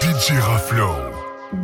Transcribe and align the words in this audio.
DJ 0.00 0.38
Raflow. 0.38 1.12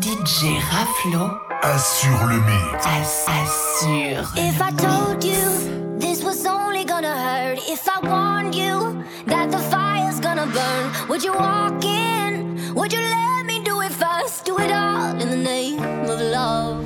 DJ 0.01 0.59
Raflow. 0.71 1.39
Assure 1.63 2.27
le 2.27 2.41
mix. 2.41 2.85
Ass 2.85 3.29
assure. 3.29 4.25
If 4.37 4.61
I 4.61 4.73
told 4.73 5.23
you 5.23 5.99
this 6.01 6.25
was 6.25 6.45
only 6.45 6.85
gonna 6.85 7.15
hurt, 7.15 7.59
if 7.69 7.89
I 7.89 8.01
warned 8.01 8.57
you 8.57 9.05
that 9.27 9.53
the 9.53 9.61
fire's 9.61 10.19
gonna 10.19 10.47
burn, 10.47 11.09
would 11.09 11.23
you 11.23 11.35
walk 11.35 11.85
in? 11.85 12.75
Would 12.75 12.93
you 12.93 12.99
let 12.99 13.47
me 13.47 13.63
do 13.63 13.81
it 13.83 13.93
first? 13.93 14.45
Do 14.45 14.59
it 14.59 14.73
all 14.73 15.15
in 15.21 15.31
the 15.31 15.37
name 15.37 15.79
of 16.11 16.21
love. 16.21 16.85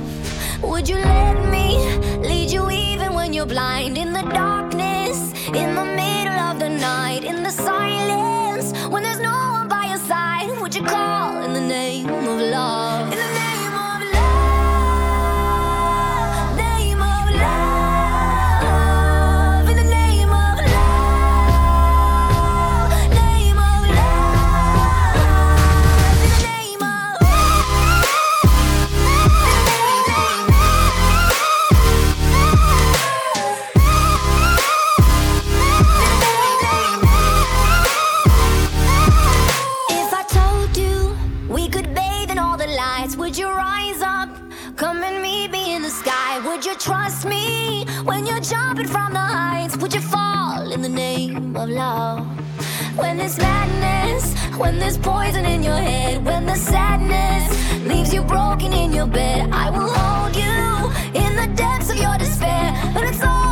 Would 0.61 0.87
you 0.87 0.97
let 0.97 1.35
me? 1.41 1.46
you're 3.37 3.45
blind 3.45 3.99
in 3.99 4.13
the 4.13 4.23
darkness, 4.23 5.31
in 5.49 5.75
the 5.75 5.96
of 51.57 51.69
love. 51.69 52.19
When 52.97 53.17
there's 53.17 53.37
madness, 53.37 54.33
when 54.57 54.79
there's 54.79 54.97
poison 54.97 55.45
in 55.45 55.63
your 55.63 55.77
head, 55.77 56.23
when 56.25 56.45
the 56.45 56.55
sadness 56.55 57.45
leaves 57.85 58.13
you 58.13 58.21
broken 58.21 58.73
in 58.73 58.93
your 58.93 59.07
bed, 59.07 59.49
I 59.51 59.69
will 59.69 59.89
hold 59.89 60.35
you 60.35 61.21
in 61.21 61.35
the 61.35 61.47
depths 61.55 61.89
of 61.89 61.97
your 61.97 62.17
despair. 62.17 62.73
But 62.93 63.05
it's 63.05 63.23
all 63.23 63.46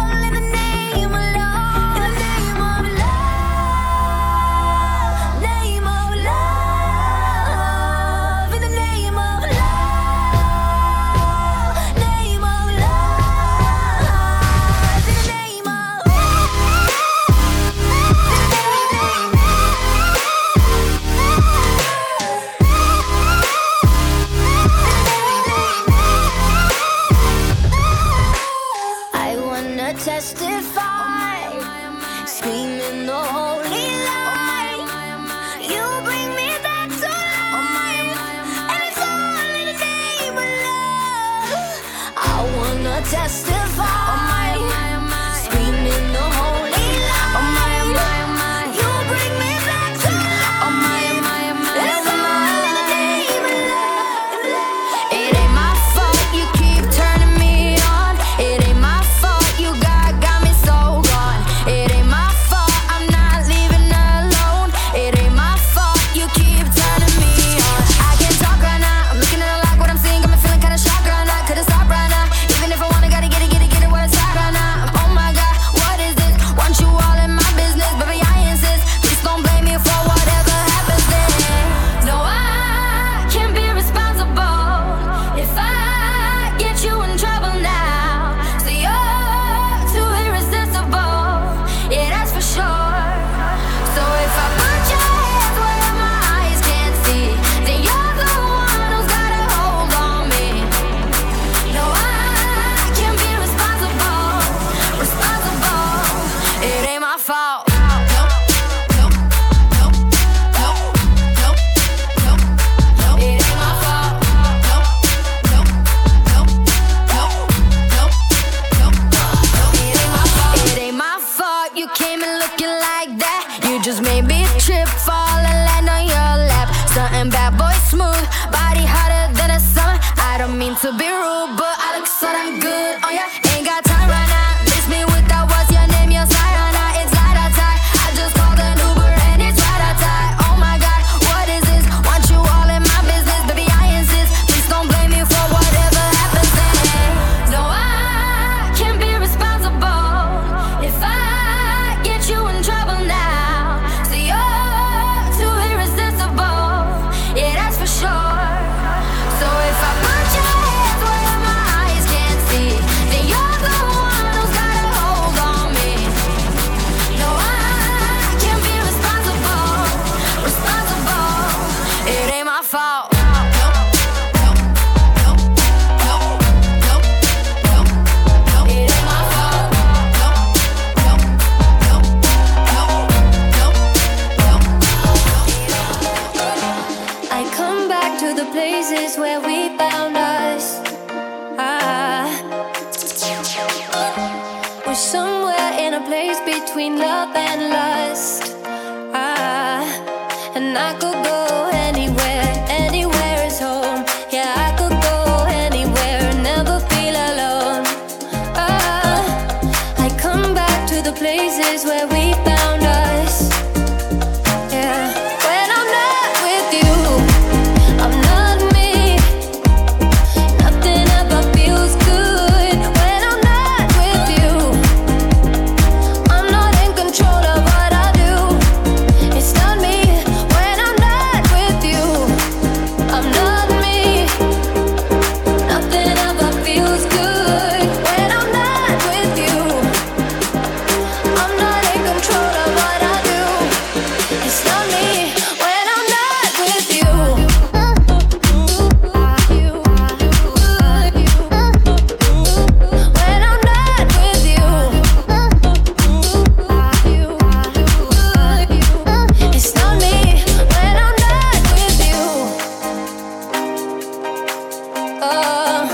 are. 265.25 265.85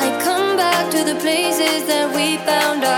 Like, 0.00 0.18
come 0.28 0.56
back 0.56 0.90
to 0.94 1.00
the 1.10 1.16
places 1.24 1.86
that 1.90 2.06
we 2.16 2.36
found 2.48 2.84
our. 2.84 2.95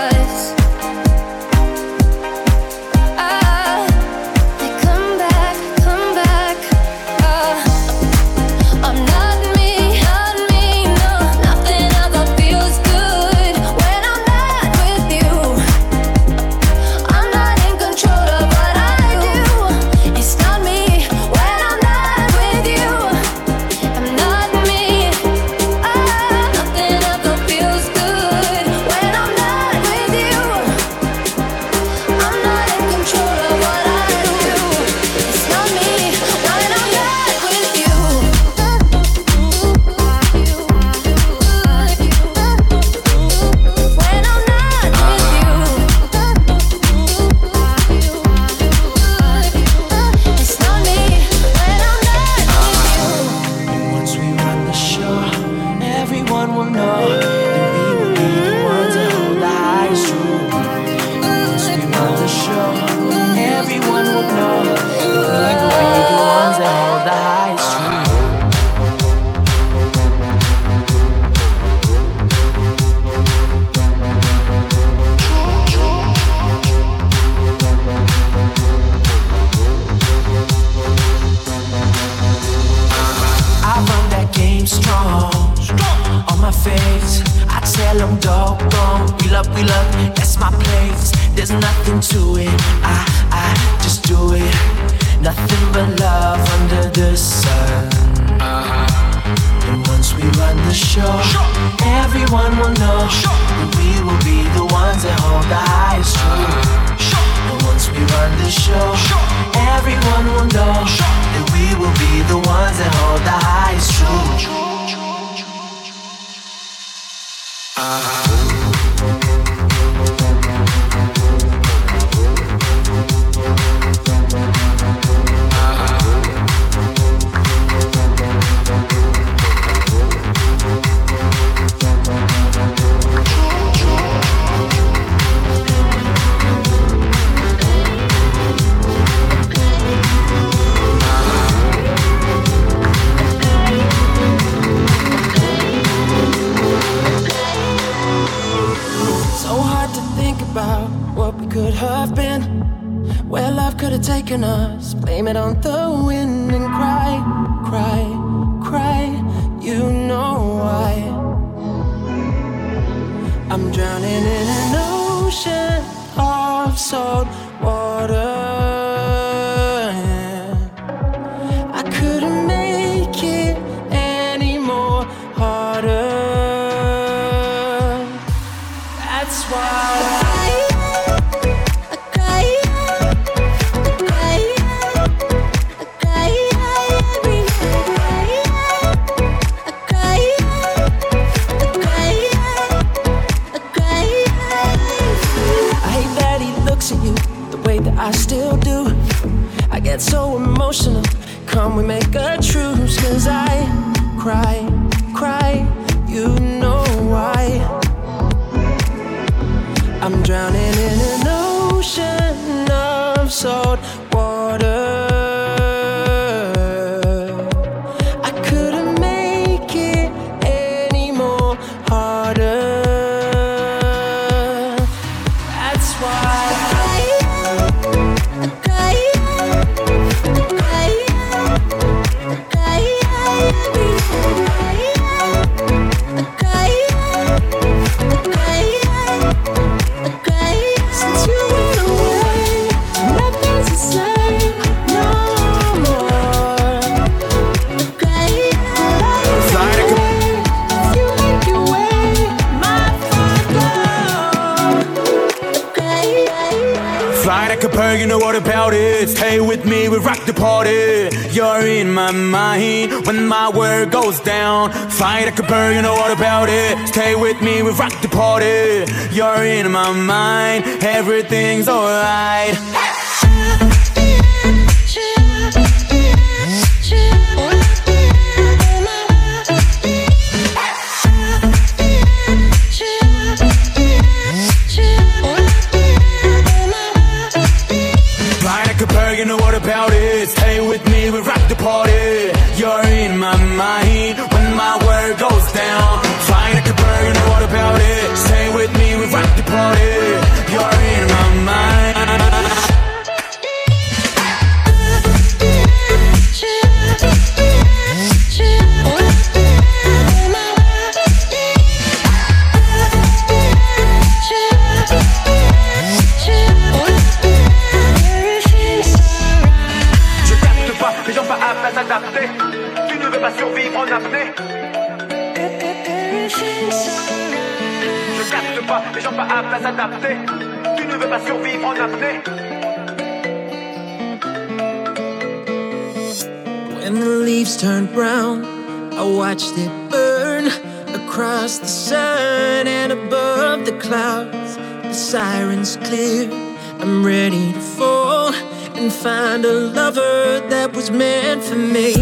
Lover 349.89 350.47
that 350.49 350.71
was 350.75 350.91
meant 350.91 351.43
for 351.43 351.55
me. 351.55 351.93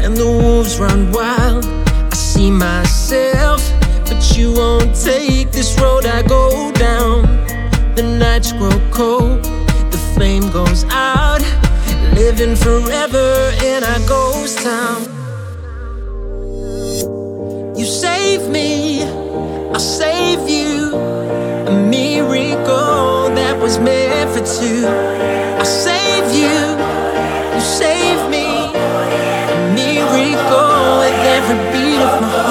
When 0.00 0.14
the 0.14 0.24
wolves 0.24 0.78
run 0.78 1.12
wild, 1.12 1.66
I 1.66 2.14
see 2.14 2.50
myself 2.50 3.60
but 4.06 4.36
you 4.36 4.54
won't 4.54 4.94
take 4.96 5.50
this 5.50 5.78
road 5.78 6.06
I 6.06 6.22
go 6.22 6.72
down. 6.72 7.22
The 7.94 8.04
nights 8.18 8.52
grow 8.52 8.78
cold, 8.90 9.44
the 9.92 10.00
flame 10.14 10.50
goes 10.50 10.84
out. 10.90 11.42
Living 12.14 12.56
forever 12.56 13.52
in 13.62 13.84
our 13.84 14.00
ghost 14.08 14.58
town. 14.60 15.02
You 17.76 17.84
save 17.84 18.48
me, 18.48 19.02
I'll 19.74 19.88
save 20.00 20.48
you. 20.48 20.96
A 21.70 21.74
miracle 21.96 23.28
that 23.38 23.58
was 23.60 23.78
meant 23.78 24.30
for 24.30 24.44
two. 24.58 24.86
I'll 25.58 25.64
save 25.66 26.26
you, 26.34 26.86
you 26.86 26.95
save 27.78 28.30
me. 28.30 28.46
A 28.72 29.58
miracle 29.76 30.98
with 31.00 31.18
every 31.36 31.58
beat 31.72 32.00
of 32.00 32.20
my 32.22 32.28
heart. 32.28 32.45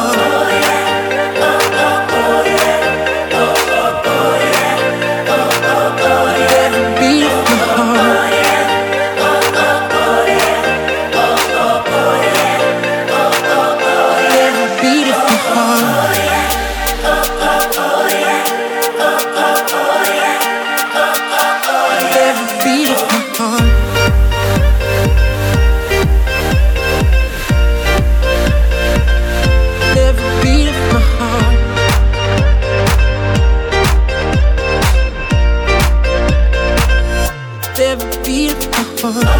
No 39.13 39.34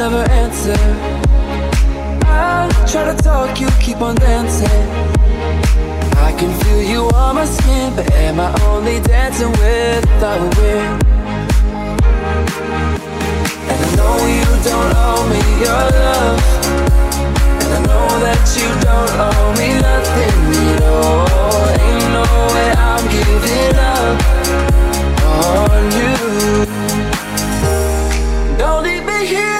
never 0.00 0.30
answer. 0.30 0.74
I 2.24 2.66
try 2.90 3.04
to 3.04 3.22
talk, 3.22 3.60
you 3.60 3.68
keep 3.80 4.00
on 4.00 4.14
dancing. 4.14 5.19
I 6.26 6.32
can 6.38 6.52
feel 6.60 6.82
you 6.82 7.08
on 7.14 7.34
my 7.36 7.44
skin 7.44 7.94
But 7.96 8.10
am 8.12 8.40
I 8.40 8.48
only 8.64 9.00
dancing 9.00 9.50
with 9.52 10.04
the 10.22 10.32
wind? 10.56 11.04
And 13.70 13.80
I 13.86 13.90
know 13.98 14.16
you 14.38 14.48
don't 14.68 14.92
owe 15.06 15.24
me 15.32 15.42
your 15.64 15.82
love. 16.00 16.40
And 17.62 17.70
I 17.78 17.80
know 17.88 18.08
that 18.26 18.42
you 18.58 18.68
don't 18.88 19.12
owe 19.28 19.50
me 19.60 19.68
nothing 19.88 20.38
at 20.74 20.82
all. 20.82 21.62
Ain't 21.86 22.08
no 22.18 22.26
way 22.54 22.70
I'm 22.90 23.04
giving 23.16 23.76
up 23.96 24.16
on 25.38 25.82
you. 26.00 26.16
Don't 28.58 28.82
leave 28.84 29.04
me 29.04 29.18
here 29.26 29.59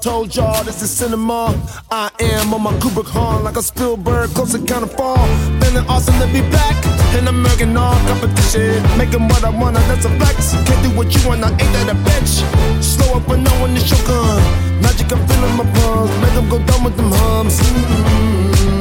told 0.00 0.36
y'all 0.36 0.62
this 0.62 0.82
is 0.82 0.90
cinema. 0.90 1.52
I 1.90 2.10
am 2.20 2.54
on 2.54 2.62
my 2.62 2.72
Kubrick 2.74 3.08
horn 3.08 3.42
like 3.42 3.56
a 3.56 3.62
Spielberg, 3.62 4.30
close 4.30 4.54
of 4.54 4.64
fall. 4.92 5.26
Feeling 5.60 5.84
awesome 5.88 6.14
to 6.20 6.26
be 6.32 6.42
back 6.50 6.76
in 7.18 7.26
American 7.26 7.76
all 7.76 7.98
competition. 8.06 8.82
Making 8.96 9.26
what 9.28 9.42
I 9.42 9.50
wanna, 9.50 9.80
that's 9.88 10.04
a 10.04 10.10
flex. 10.18 10.52
Can't 10.66 10.82
do 10.84 10.90
what 10.96 11.12
you 11.14 11.28
want, 11.28 11.42
I 11.42 11.50
ain't 11.50 11.58
that 11.58 11.88
a 11.90 11.94
bitch. 12.06 12.44
Slow 12.82 13.16
up 13.16 13.26
when 13.28 13.42
no 13.42 13.50
one 13.60 13.76
is 13.76 13.90
your 13.90 14.00
gun. 14.06 14.40
Magic, 14.80 15.10
I'm 15.10 15.26
feeling 15.26 15.56
my 15.56 15.64
palms. 15.74 16.10
Make 16.22 16.34
them 16.34 16.48
go 16.48 16.58
down 16.58 16.84
with 16.84 16.96
them 16.96 17.10
hums. 17.10 17.58
Mm-hmm. 17.58 18.76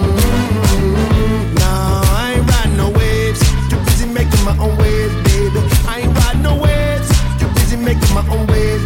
Nah, 1.56 2.04
I 2.22 2.34
ain't 2.38 2.48
riding 2.52 2.78
no 2.78 2.90
waves. 2.92 3.42
Too 3.70 3.80
busy 3.86 4.06
making 4.06 4.44
my 4.46 4.56
own 4.60 4.78
waves, 4.78 5.16
baby. 5.26 5.60
I 5.88 6.02
ain't 6.02 6.14
riding 6.20 6.44
no 6.44 6.56
waves. 6.56 7.10
Too 7.40 7.50
busy 7.56 7.78
making 7.78 8.14
my 8.14 8.28
own 8.30 8.46
waves, 8.48 8.84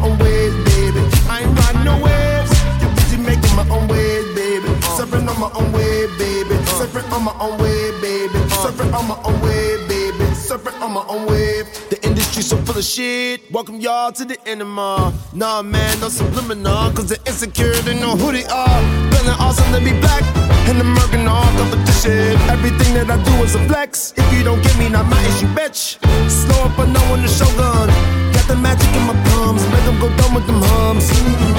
own 0.00 0.18
ways, 0.18 0.54
baby. 0.64 1.00
I 1.28 1.42
ain't 1.42 1.58
riding 1.58 1.84
no 1.84 1.96
waves. 2.02 2.50
Too 2.80 2.90
busy 2.96 3.16
making 3.18 3.54
my 3.56 3.66
own 3.68 3.88
ways, 3.88 4.24
baby. 4.34 4.68
Surfing 4.96 5.28
on 5.28 5.38
my 5.38 5.50
own 5.54 5.72
way, 5.72 6.06
baby. 6.18 6.54
Surfing 6.78 7.10
on 7.12 7.24
my 7.24 7.34
own 7.40 7.58
way, 7.58 7.90
baby. 8.00 8.38
Surfing 8.62 8.92
on 8.92 9.08
my 9.08 9.16
own 9.24 9.40
way, 9.42 9.88
baby. 9.88 10.24
Surfing 10.34 10.80
on 10.80 10.92
my 10.92 11.04
own 11.08 11.26
wave. 11.26 11.66
The 11.90 11.98
industry 12.06 12.42
so 12.42 12.56
full 12.58 12.78
of 12.78 12.84
shit. 12.84 13.50
Welcome 13.52 13.80
y'all 13.80 14.12
to 14.12 14.24
the 14.24 14.38
enema. 14.48 15.12
Nah, 15.32 15.62
man, 15.62 16.00
no 16.00 16.08
subliminal. 16.08 16.90
Cause 16.92 17.08
they're 17.08 17.26
insecure, 17.26 17.74
they 17.82 17.98
know 17.98 18.16
who 18.16 18.32
they 18.32 18.44
are. 18.46 18.80
Feeling 19.12 19.36
awesome 19.38 19.72
to 19.72 19.80
be 19.80 19.92
black. 20.00 20.22
And 20.68 20.80
American 20.80 21.26
all 21.26 21.44
competition. 21.58 22.36
Everything 22.48 22.94
that 22.94 23.10
I 23.10 23.22
do 23.22 23.32
is 23.44 23.54
a 23.54 23.64
flex. 23.68 24.14
If 24.16 24.32
you 24.32 24.42
don't 24.44 24.62
get 24.62 24.78
me, 24.78 24.88
not 24.88 25.06
my 25.06 25.20
issue, 25.26 25.48
bitch. 25.48 25.98
Slow 26.30 26.64
up, 26.64 26.78
I 26.78 26.86
know 26.86 27.00
when 27.10 27.22
the 27.22 27.28
shogun 27.28 28.27
the 28.48 28.56
magic 28.56 28.88
in 28.96 29.06
my 29.06 29.14
palms, 29.28 29.62
make 29.68 29.84
them 29.84 30.00
go 30.00 30.08
dumb 30.16 30.34
with 30.34 30.46
them 30.46 30.62
hums. 30.62 31.10
Mm-hmm. 31.10 31.52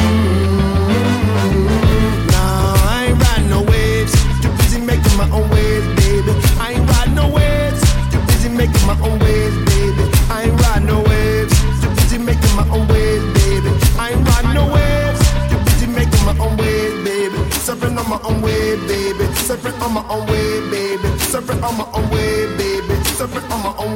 Nah, 2.34 2.73
I 2.89 3.06
ain't 3.10 3.21
riding 3.21 3.49
no 3.49 3.62
waves, 3.62 4.12
too 4.41 4.49
busy 4.58 4.82
making 4.82 5.15
my 5.15 5.30
own 5.30 5.47
waves, 5.52 5.86
baby. 6.02 6.34
I 6.58 6.73
ain't 6.73 6.89
riding 6.89 7.13
no 7.13 7.30
waves, 7.30 7.82
too 8.12 8.19
busy 8.25 8.49
making 8.49 8.86
my 8.89 8.97
own 9.06 9.19
waves, 9.19 9.56
baby. 9.69 10.04
I 10.34 10.49
ain't 10.49 10.60
riding 10.65 10.88
no 10.88 11.02
waves, 11.06 11.54
too 11.82 11.91
busy 11.93 12.17
making 12.17 12.56
my 12.58 12.65
own 12.73 12.88
waves, 12.89 13.25
baby. 13.38 13.69
I 14.02 14.10
ain't 14.17 14.25
riding 14.28 14.54
no 14.58 14.65
waves, 14.73 15.21
too 15.49 15.62
busy 15.69 15.88
making 15.93 16.25
my 16.25 16.36
own 16.41 16.58
waves, 16.58 16.97
baby. 17.06 17.38
Surfing 17.65 17.97
on 18.02 18.10
my 18.10 18.19
own 18.25 18.41
wave, 18.41 18.82
baby. 18.89 19.25
Surfing 19.45 19.78
on 19.86 19.93
my 19.93 20.04
own 20.10 20.25
wave, 20.25 20.71
baby. 20.73 21.08
Surfing 21.30 21.62
on 21.62 21.78
my 21.78 21.86
own 21.93 22.10
wave, 22.10 22.49
baby. 22.58 22.95
Surfing 23.13 23.45
on 23.54 23.62
my 23.62 23.73
own 23.78 23.93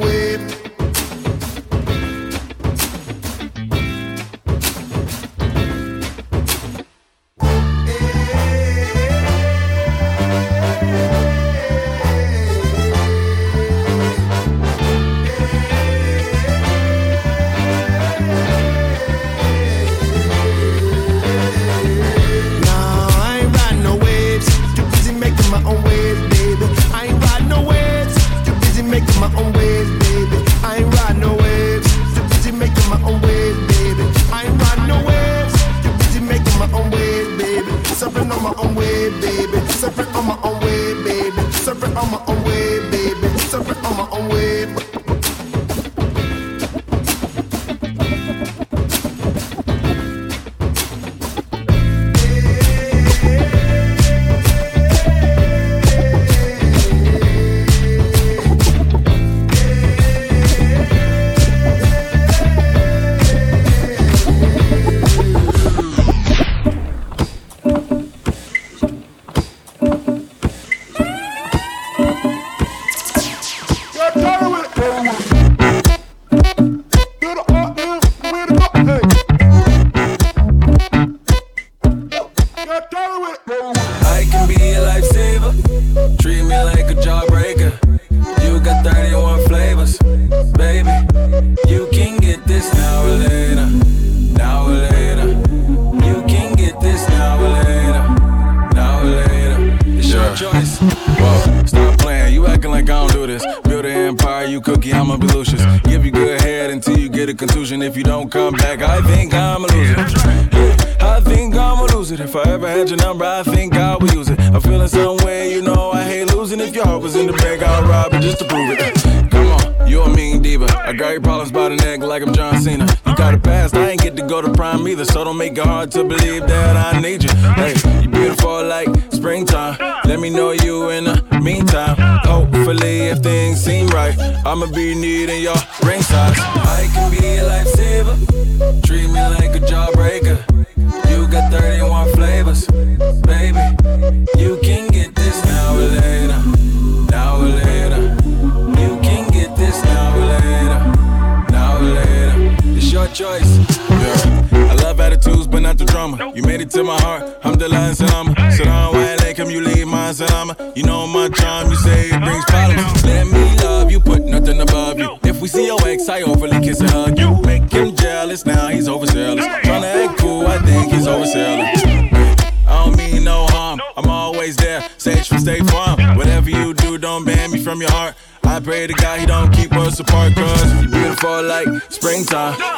other, 125.04 125.12
so 125.12 125.24
don't 125.24 125.36
make 125.36 125.56
it 125.56 125.64
hard 125.64 125.90
to 125.92 126.04
believe 126.04 126.46
that 126.46 126.94
I 126.94 127.00
need 127.00 127.22
you. 127.22 127.30
Hey, 127.54 127.74
you 128.02 128.08
beautiful 128.08 128.64
like 128.64 128.88
springtime. 129.12 129.76
Let 130.04 130.20
me 130.20 130.30
know 130.30 130.52
you 130.52 130.90
in 130.90 131.04
the 131.04 131.40
meantime. 131.42 131.96
Hopefully, 132.24 133.08
if 133.08 133.18
things 133.18 133.62
seem 133.62 133.86
right, 133.88 134.16
I'ma 134.44 134.66
be 134.66 134.94
needing 134.94 135.42
your 135.42 135.56
ring 135.84 136.02
size. 136.02 136.63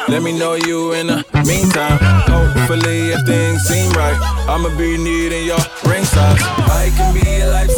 Let 0.09 0.23
me 0.23 0.31
know 0.31 0.53
you 0.55 0.93
in 0.93 1.07
the 1.07 1.25
meantime. 1.45 1.99
Hopefully, 2.31 3.11
if 3.11 3.25
things 3.25 3.61
seem 3.63 3.91
right, 3.91 4.17
I'ma 4.47 4.69
be 4.77 4.97
needing 4.97 5.45
your 5.45 5.59
ring 5.83 6.05
size. 6.05 6.41
I 6.41 6.89
can 6.95 7.13
be 7.13 7.27
a 7.41 7.51
life 7.51 7.76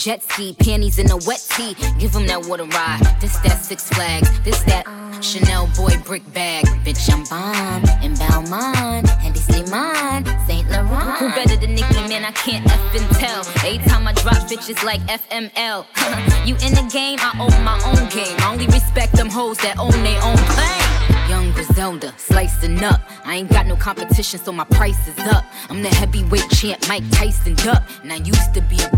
jet 0.00 0.22
ski, 0.22 0.56
panties 0.58 0.98
in 0.98 1.10
a 1.10 1.16
wet 1.26 1.46
tee. 1.50 1.76
Give 1.98 2.10
him 2.10 2.26
that 2.26 2.46
water 2.46 2.64
ride. 2.64 3.00
This 3.20 3.36
that 3.40 3.62
Six 3.62 3.86
Flags, 3.90 4.40
this 4.40 4.62
that 4.62 4.86
Chanel 5.20 5.68
boy 5.76 5.94
brick 6.06 6.24
bag. 6.32 6.64
Bitch, 6.84 7.12
I'm 7.12 7.22
bomb 7.28 7.84
in 8.02 8.14
Belmont, 8.14 9.10
and 9.22 9.34
they 9.34 9.40
say 9.40 9.62
mine, 9.70 10.24
Saint 10.46 10.70
Laurent. 10.70 11.18
Who 11.18 11.28
better 11.28 11.54
than 11.56 11.74
Nicki, 11.74 12.00
man? 12.08 12.24
I 12.24 12.32
can't 12.32 12.64
F 12.66 12.96
and 12.96 13.16
tell. 13.16 13.40
Every 13.62 13.78
time 13.90 14.08
I 14.08 14.14
drop 14.14 14.36
bitches 14.48 14.82
like 14.82 15.02
FML. 15.02 15.84
you 16.46 16.54
in 16.66 16.72
the 16.72 16.88
game, 16.90 17.18
I 17.20 17.36
own 17.38 17.62
my 17.62 17.78
own 17.84 18.08
game. 18.08 18.36
I 18.40 18.50
only 18.50 18.66
respect 18.68 19.12
them 19.12 19.28
hoes 19.28 19.58
that 19.58 19.78
own 19.78 19.92
their 20.02 20.22
own 20.24 20.36
thing. 20.56 20.90
Young 21.30 21.52
Griselda, 21.52 22.12
slicing 22.16 22.82
up. 22.82 23.02
I 23.24 23.36
ain't 23.36 23.50
got 23.50 23.66
no 23.66 23.76
competition, 23.76 24.40
so 24.40 24.50
my 24.50 24.64
price 24.64 25.06
is 25.06 25.16
up. 25.26 25.44
I'm 25.68 25.80
the 25.80 25.88
heavyweight 25.88 26.50
champ, 26.50 26.88
Mike 26.88 27.08
Tyson 27.12 27.54
duck, 27.54 27.88
And 28.02 28.12
I 28.12 28.16
used 28.16 28.52
to 28.54 28.62
be 28.62 28.76
a 28.82 28.89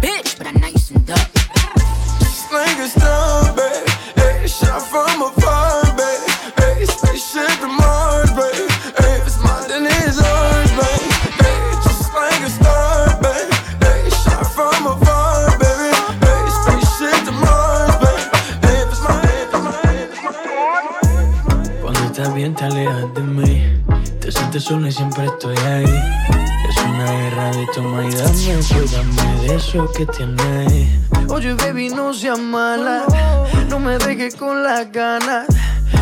eso 29.73 29.91
que 29.93 30.07
tienes. 30.07 30.89
Oye, 31.29 31.55
baby, 31.55 31.89
no 31.89 32.13
seas 32.13 32.39
mala. 32.39 33.05
Oh, 33.09 33.47
no 33.71 33.79
me 33.81 33.97
dejes 33.97 34.37
con 34.37 34.63
las 34.63 34.93
ganas. 34.93 35.47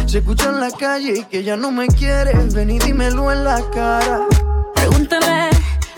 Se 0.06 0.18
escucha 0.18 0.48
en 0.48 0.60
la 0.60 0.70
calle 0.72 1.24
que 1.30 1.44
ya 1.44 1.56
no 1.56 1.70
me 1.70 1.86
quieres. 1.86 2.52
Ven 2.52 2.70
y 2.70 2.78
dímelo 2.80 3.30
en 3.30 3.44
la 3.44 3.62
cara. 3.70 4.26
Pregúntame 4.74 5.50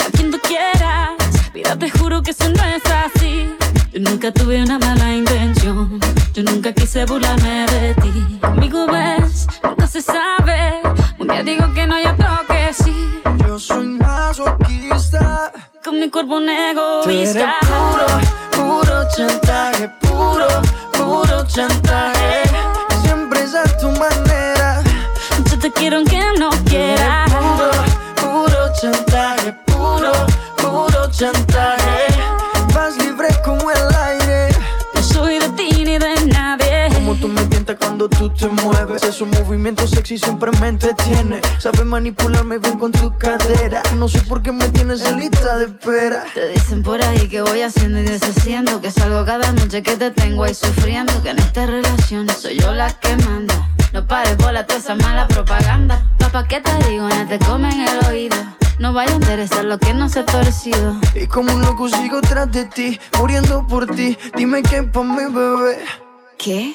a 0.05 0.11
quien 0.13 0.31
tú 0.31 0.39
quieras. 0.41 1.13
Mira, 1.55 1.79
te 1.79 1.89
juro 1.91 2.23
que 2.23 2.33
eso 2.33 2.47
no 2.51 2.63
es 2.65 2.83
así. 2.85 3.49
Yo 3.93 4.01
nunca 4.01 4.31
tuve 4.33 4.63
una 4.63 4.79
mala 4.79 5.15
intención. 5.15 5.99
Yo 6.35 6.43
nunca 6.43 6.73
quise 6.75 7.07
burlarme 7.07 7.67
de 7.67 7.95
ti. 7.95 8.39
Amigo, 8.43 8.87
ves, 8.87 9.47
nunca 9.65 9.87
se 9.87 10.03
sabe. 10.03 10.83
Un 11.19 11.29
día 11.29 11.43
digo 11.43 11.73
que 11.73 11.87
no, 11.87 11.95
hay 11.95 12.05
otro 12.05 12.29
que 12.49 12.75
sí. 12.75 13.23
Yo 13.47 13.59
soy 13.59 13.87
masoquista. 13.87 15.53
Con 15.83 15.99
mi 15.99 16.09
cuerpo 16.11 16.39
negro 16.39 16.92
un 17.05 17.11
egoísta. 17.11 17.57
puro, 17.61 18.07
puro 18.51 19.09
chantaje, 19.17 19.62
tú 38.23 38.31
te 38.31 38.49
mueves. 38.63 39.03
Esos 39.03 39.27
movimientos 39.27 39.91
sexy 39.91 40.19
siempre 40.19 40.51
me 40.61 40.69
entretiene. 40.69 41.41
Sabes 41.59 41.85
manipularme 41.85 42.59
bien 42.59 42.79
con 42.79 42.93
tu 42.93 43.17
cadera. 43.19 43.83
No 43.97 44.09
sé 44.09 44.21
por 44.23 44.43
qué 44.43 44.53
me 44.53 44.69
tienes 44.69 45.05
en 45.05 45.19
lista 45.19 45.57
de 45.57 45.67
espera. 45.67 46.25
Te 46.33 46.49
dicen 46.51 46.83
por 46.83 47.03
ahí 47.03 47.29
que 47.29 47.43
voy 47.43 47.63
haciendo 47.63 47.99
y 47.99 48.05
deshaciendo. 48.05 48.81
Que 48.81 48.91
salgo 48.91 49.25
cada 49.25 49.51
noche 49.53 49.83
que 49.83 49.97
te 49.97 50.11
tengo 50.11 50.45
ahí 50.45 50.55
sufriendo. 50.55 51.13
Que 51.23 51.31
en 51.31 51.39
esta 51.39 51.67
relación 51.67 52.29
soy 52.29 52.59
yo 52.59 52.73
la 52.73 52.91
que 52.93 53.17
manda. 53.17 53.69
No 53.93 54.07
pares 54.07 54.37
bola 54.37 54.67
toda 54.67 54.79
esa 54.79 54.95
mala 54.95 55.27
propaganda. 55.27 56.07
Papá, 56.19 56.47
¿qué 56.47 56.61
te 56.61 56.73
digo? 56.89 57.09
No 57.09 57.27
te 57.27 57.39
comen 57.41 57.81
el 57.81 58.07
oído. 58.07 58.37
No 58.79 58.93
vaya 58.93 59.13
a 59.13 59.17
interesar 59.17 59.65
lo 59.65 59.79
que 59.79 59.95
no 59.95 60.09
se 60.09 60.21
ha 60.21 60.27
torcido. 60.27 60.97
Y 61.15 61.27
como 61.27 61.53
un 61.53 61.63
loco 61.63 61.89
sigo 61.89 62.21
tras 62.21 62.51
de 62.53 62.65
ti, 62.67 63.01
muriendo 63.19 63.67
por 63.67 63.87
ti. 63.95 64.17
Dime 64.37 64.63
qué 64.63 64.83
pa' 64.83 65.03
mi 65.03 65.25
bebé. 65.25 65.79
¿Qué? 66.39 66.75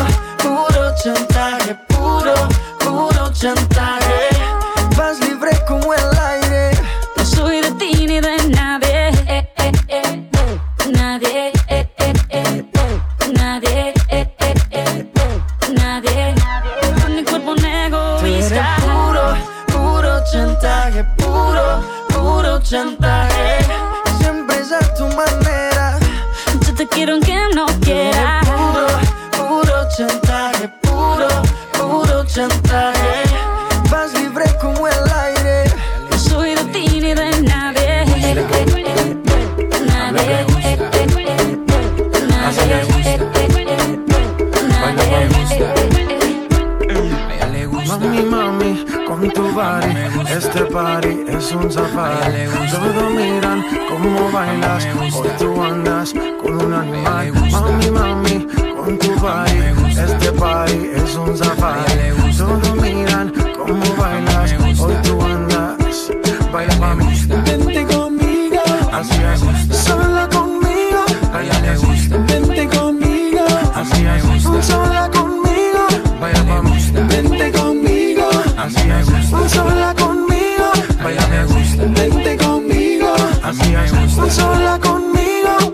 chantaje. 3.41 4.29
Vas 4.95 5.19
libre 5.19 5.51
como 5.67 5.93
el 5.93 6.19
aire. 6.19 6.71
No 7.17 7.25
soy 7.25 7.61
de 7.61 7.71
ti 7.71 8.05
ni 8.05 8.19
de 8.21 8.37
nadie. 8.49 9.07
Eh, 9.27 9.51
eh, 9.57 9.71
eh. 9.87 10.29
Nadie. 10.91 11.51
eh, 11.67 11.89
eh, 11.97 12.13
eh. 12.29 12.65
Nadie. 13.33 13.93
eh, 14.09 14.35
eh, 14.39 14.53
eh. 14.71 15.07
Nadie. 15.73 16.35
Con 17.01 17.15
mi 17.15 17.23
cuerpo 17.23 17.51
un 17.53 17.65
egoísta. 17.65 18.75
puro, 18.85 19.33
puro 19.73 20.23
chantaje, 20.31 21.03
puro, 21.17 21.81
puro 22.09 22.59
chantaje. 22.61 23.30
Este 50.29 50.65
party 50.65 51.25
es 51.27 51.51
un 51.51 51.69
safari. 51.71 52.47
Todos 52.71 53.13
miran 53.13 53.63
cómo 53.89 54.31
bailas, 54.31 54.87
hoy 54.99 55.29
tú 55.37 55.61
andas 55.61 56.13
con 56.41 56.61
un 56.61 56.73
animal. 56.73 57.33
Mami, 57.51 57.91
mami, 57.91 58.47
con 58.75 58.97
tu 58.97 59.13
body, 59.15 59.59
este 59.89 60.31
party 60.31 60.91
es 60.95 61.15
un 61.15 61.37
safari. 61.37 62.37
Todos 62.37 62.75
miran 62.81 63.33
cómo 63.57 63.95
bailas, 63.97 64.53
hoy 64.79 64.95
tú 65.03 65.21
andas. 65.21 66.11
Baila 66.51 66.75
mami, 66.77 67.05
vente 67.45 67.85
conmigo, 67.93 68.61
así 68.93 69.21
es. 69.21 69.71
Así. 78.77 79.49
Sola 79.53 79.93
conmigo, 79.95 80.71
baila 81.03 81.27
me 81.27 81.45
gusta. 81.45 81.83
Vente 81.83 82.37
conmigo, 82.37 83.13
así 83.43 83.73
es. 83.75 84.33
Sola 84.33 84.79
conmigo. 84.79 85.73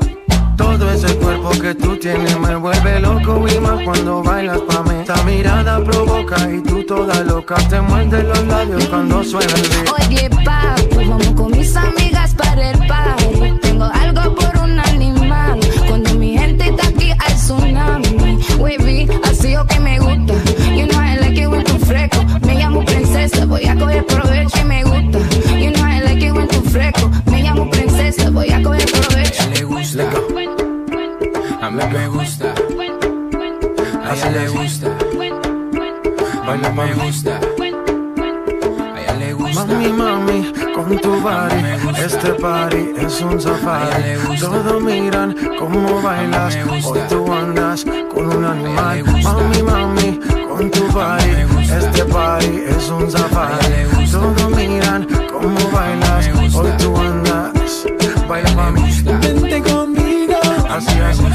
Todo 0.56 0.92
ese 0.92 1.16
cuerpo 1.18 1.50
que 1.52 1.76
tú 1.76 1.98
tienes 1.98 2.38
me 2.40 2.56
vuelve 2.56 3.00
loco 3.00 3.46
y 3.48 3.60
más 3.60 3.84
cuando 3.84 4.24
bailas 4.24 4.60
pa' 4.62 4.84
mí. 4.84 4.96
Esta 5.02 5.24
mirada 5.24 5.84
provoca 5.84 6.38
y 6.50 6.62
tú 6.62 6.84
toda 6.84 7.24
loca 7.24 7.56
te 7.70 7.80
muerde 7.82 8.24
los 8.24 8.44
labios 8.48 8.86
cuando 8.88 9.24
suena 9.24 9.54
el 9.54 9.62
beat. 9.62 9.90
Oye, 10.00 10.30
papi, 10.44 11.06
vamos 11.08 11.28
con 11.36 11.52
mis 11.52 11.76
amigas 11.76 12.34
para 12.36 12.72
el 12.72 12.88
party. 12.88 13.60
Tengo 13.62 13.86
algo 13.86 14.36
por 14.36 14.58
un 14.64 14.80
me 36.78 36.94
gusta. 36.94 37.40
A 37.40 39.02
ella 39.02 39.14
le 39.18 39.34
gusta. 39.34 39.66
Mami, 39.66 39.90
mami, 39.92 40.54
con 40.76 40.98
tu 41.00 41.20
body, 41.20 41.60
este 42.06 42.34
party 42.34 42.94
es 42.98 43.22
un 43.22 43.42
safari. 43.42 44.40
Todos 44.40 44.84
miran 44.84 45.36
cómo 45.58 46.02
bailas, 46.02 46.56
hoy 46.86 47.00
tú 47.10 47.34
andas 47.34 47.84
con 48.14 48.28
un 48.38 48.46
animal. 48.46 49.04
Mami, 49.24 49.64
mami, 49.64 50.20
con 50.48 50.70
tu 50.70 50.88
body, 50.92 51.32
este 51.80 52.06
party 52.06 52.64
es 52.68 52.90
un 52.90 53.10
safari. 53.10 54.10
Todos 54.12 54.50
miran 54.56 55.08
cómo 55.32 55.72
bailas, 55.72 56.30
hoy 56.54 56.72
tú 56.78 56.96
andas. 56.96 57.86
Baila 58.28 58.52
mami, 58.52 58.82
vente 59.22 59.62
conmigo, 59.64 60.36
así 60.70 61.00
es. 61.00 61.27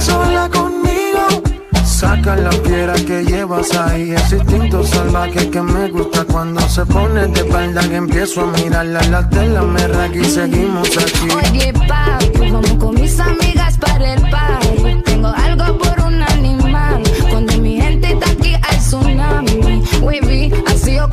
Sola 0.00 0.48
conmigo. 0.48 1.42
Saca 1.84 2.36
la 2.36 2.50
piedra 2.50 2.94
que 2.94 3.24
llevas 3.24 3.76
ahí, 3.76 4.12
ese 4.12 4.36
instinto 4.36 4.84
salvaje 4.84 5.50
que 5.50 5.60
me 5.60 5.88
gusta 5.90 6.24
cuando 6.24 6.60
se 6.68 6.86
pone 6.86 7.26
de 7.26 7.40
espalda 7.40 7.80
que 7.80 7.96
empiezo 7.96 8.42
a 8.42 8.46
mirarla 8.46 9.02
las 9.10 9.28
de 9.30 9.48
la 9.48 9.62
merra 9.62 10.06
y 10.06 10.24
seguimos 10.24 10.88
aquí. 10.96 11.28
Oye, 11.34 11.72
papi, 11.72 12.50
vamos 12.52 12.74
con 12.74 12.94
mis 12.94 13.18
amigas 13.18 13.76
para 13.78 14.14
el 14.14 14.20
party. 14.30 15.02
Tengo 15.04 15.28
algo 15.28 15.78
por 15.78 16.06
un 16.06 16.22
animal. 16.22 17.02
Cuando 17.30 17.58
mi 17.58 17.80
gente 17.80 18.12
está 18.12 18.30
aquí 18.30 18.54
hay 18.54 18.78
tsunami. 18.78 19.82
Wavy, 20.00 20.52
así 20.68 20.98
o 21.00 21.08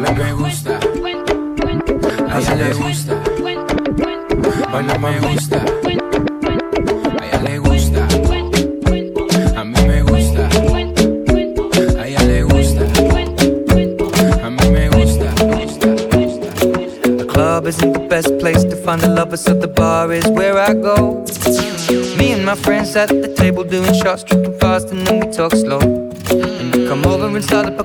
A 0.00 0.12
mí 0.12 0.18
me 0.18 0.32
gusta. 0.32 0.80
A 2.30 2.38
ella 2.38 2.54
le 2.54 2.72
gusta. 2.72 3.14
Baila 4.72 4.98
me 4.98 5.20
gusta. 5.20 5.56
A 7.18 7.26
ella 7.26 7.40
le 7.42 7.58
gusta. 7.58 8.08
A 9.56 9.62
mí 9.62 9.82
me 9.86 10.02
gusta. 10.02 10.48
A 11.98 12.06
ella 12.06 12.22
le 12.24 12.42
gusta. 12.44 12.84
A 14.42 14.48
mí 14.48 14.70
me 14.70 14.88
gusta. 14.88 15.34
The 17.18 17.26
club 17.28 17.66
isn't 17.66 17.92
the 17.92 18.06
best 18.08 18.38
place 18.38 18.64
to 18.64 18.76
find 18.76 19.02
the 19.02 19.08
lovers, 19.08 19.42
so 19.42 19.52
the 19.52 19.68
bar 19.68 20.10
is 20.12 20.26
where 20.28 20.56
I 20.58 20.72
go. 20.72 21.24
Me 22.16 22.32
and 22.32 22.46
my 22.46 22.54
friends 22.54 22.96
at 22.96 23.08
the 23.08 23.28
table 23.36 23.64
doing 23.64 23.92
shots, 23.92 24.24
drinking 24.24 24.58
fast, 24.60 24.90
and 24.92 25.06
then 25.06 25.20
we 25.20 25.26
talk 25.30 25.52
slow. 25.52 25.80
And 26.30 26.74
you 26.74 26.88
come 26.88 27.04
over 27.04 27.26
and 27.26 27.44
start 27.44 27.66
up 27.66 27.78
a 27.80 27.84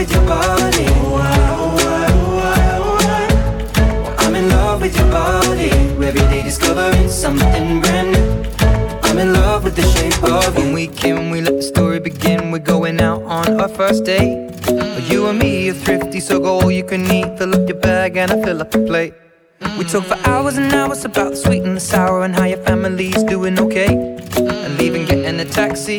with 0.00 0.12
your 0.12 0.26
body. 0.26 0.86
I'm 4.18 4.34
in 4.34 4.48
love 4.48 4.80
with 4.80 4.96
your 4.96 5.10
body. 5.10 5.70
Every 6.08 6.22
day 6.32 6.42
discovering 6.42 7.10
something 7.10 7.82
brand 7.82 8.12
new. 8.12 8.26
I'm 9.02 9.18
in 9.18 9.34
love 9.34 9.64
with 9.64 9.76
the 9.76 9.82
shape 9.92 10.22
of 10.24 10.56
you. 10.56 10.64
When 10.64 10.72
we 10.72 10.86
came, 10.86 11.28
we 11.28 11.42
let 11.42 11.56
the 11.56 11.62
story 11.62 12.00
begin. 12.00 12.50
We're 12.50 12.60
going 12.76 12.98
out 12.98 13.22
on 13.24 13.60
our 13.60 13.68
first 13.68 14.04
date. 14.04 14.50
But 14.64 15.04
you 15.10 15.26
and 15.26 15.38
me 15.38 15.68
are 15.68 15.74
thrifty, 15.74 16.18
so 16.20 16.40
go 16.40 16.60
all 16.60 16.70
you 16.70 16.84
can 16.84 17.02
eat. 17.10 17.36
Fill 17.36 17.54
up 17.54 17.68
your 17.68 17.78
bag 17.78 18.16
and 18.16 18.30
I 18.32 18.42
fill 18.42 18.62
up 18.62 18.70
the 18.70 18.78
plate. 18.78 19.12
Mm. 19.60 19.78
We 19.78 19.84
talk 19.84 20.04
for 20.04 20.18
hours 20.26 20.56
and 20.56 20.72
hours 20.72 21.04
about 21.04 21.32
the 21.32 21.36
sweet 21.36 21.62
and 21.62 21.76
the 21.76 21.80
sour 21.92 22.24
and 22.24 22.34
how 22.34 22.44
your 22.44 22.62
family's 22.64 23.22
doing 23.24 23.58
okay. 23.58 23.88
Mm. 23.88 24.64
And 24.64 24.78
leaving, 24.78 25.04
getting 25.04 25.38
a 25.40 25.44
taxi, 25.44 25.98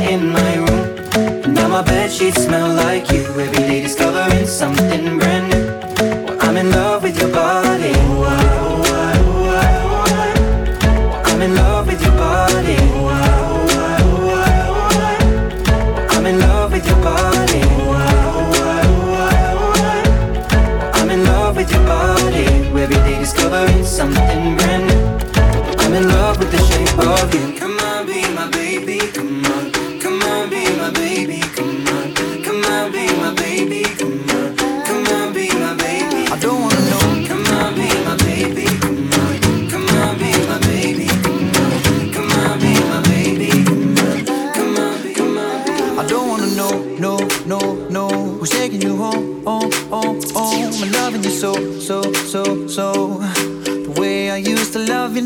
in 0.00 0.28
my 0.30 0.56
room. 0.56 1.54
Now 1.54 1.68
my 1.68 1.82
bed 1.82 2.10
sheets 2.10 2.44
smell 2.44 2.68
like 2.74 3.10
you. 3.10 3.24
Every 3.24 3.62
day 3.68 3.80
discovering 3.82 4.46
something 4.46 5.18
brand 5.18 5.46
new. 5.52 5.66
Well, 6.24 6.38
I'm 6.40 6.56
in 6.56 6.70
love 6.70 6.93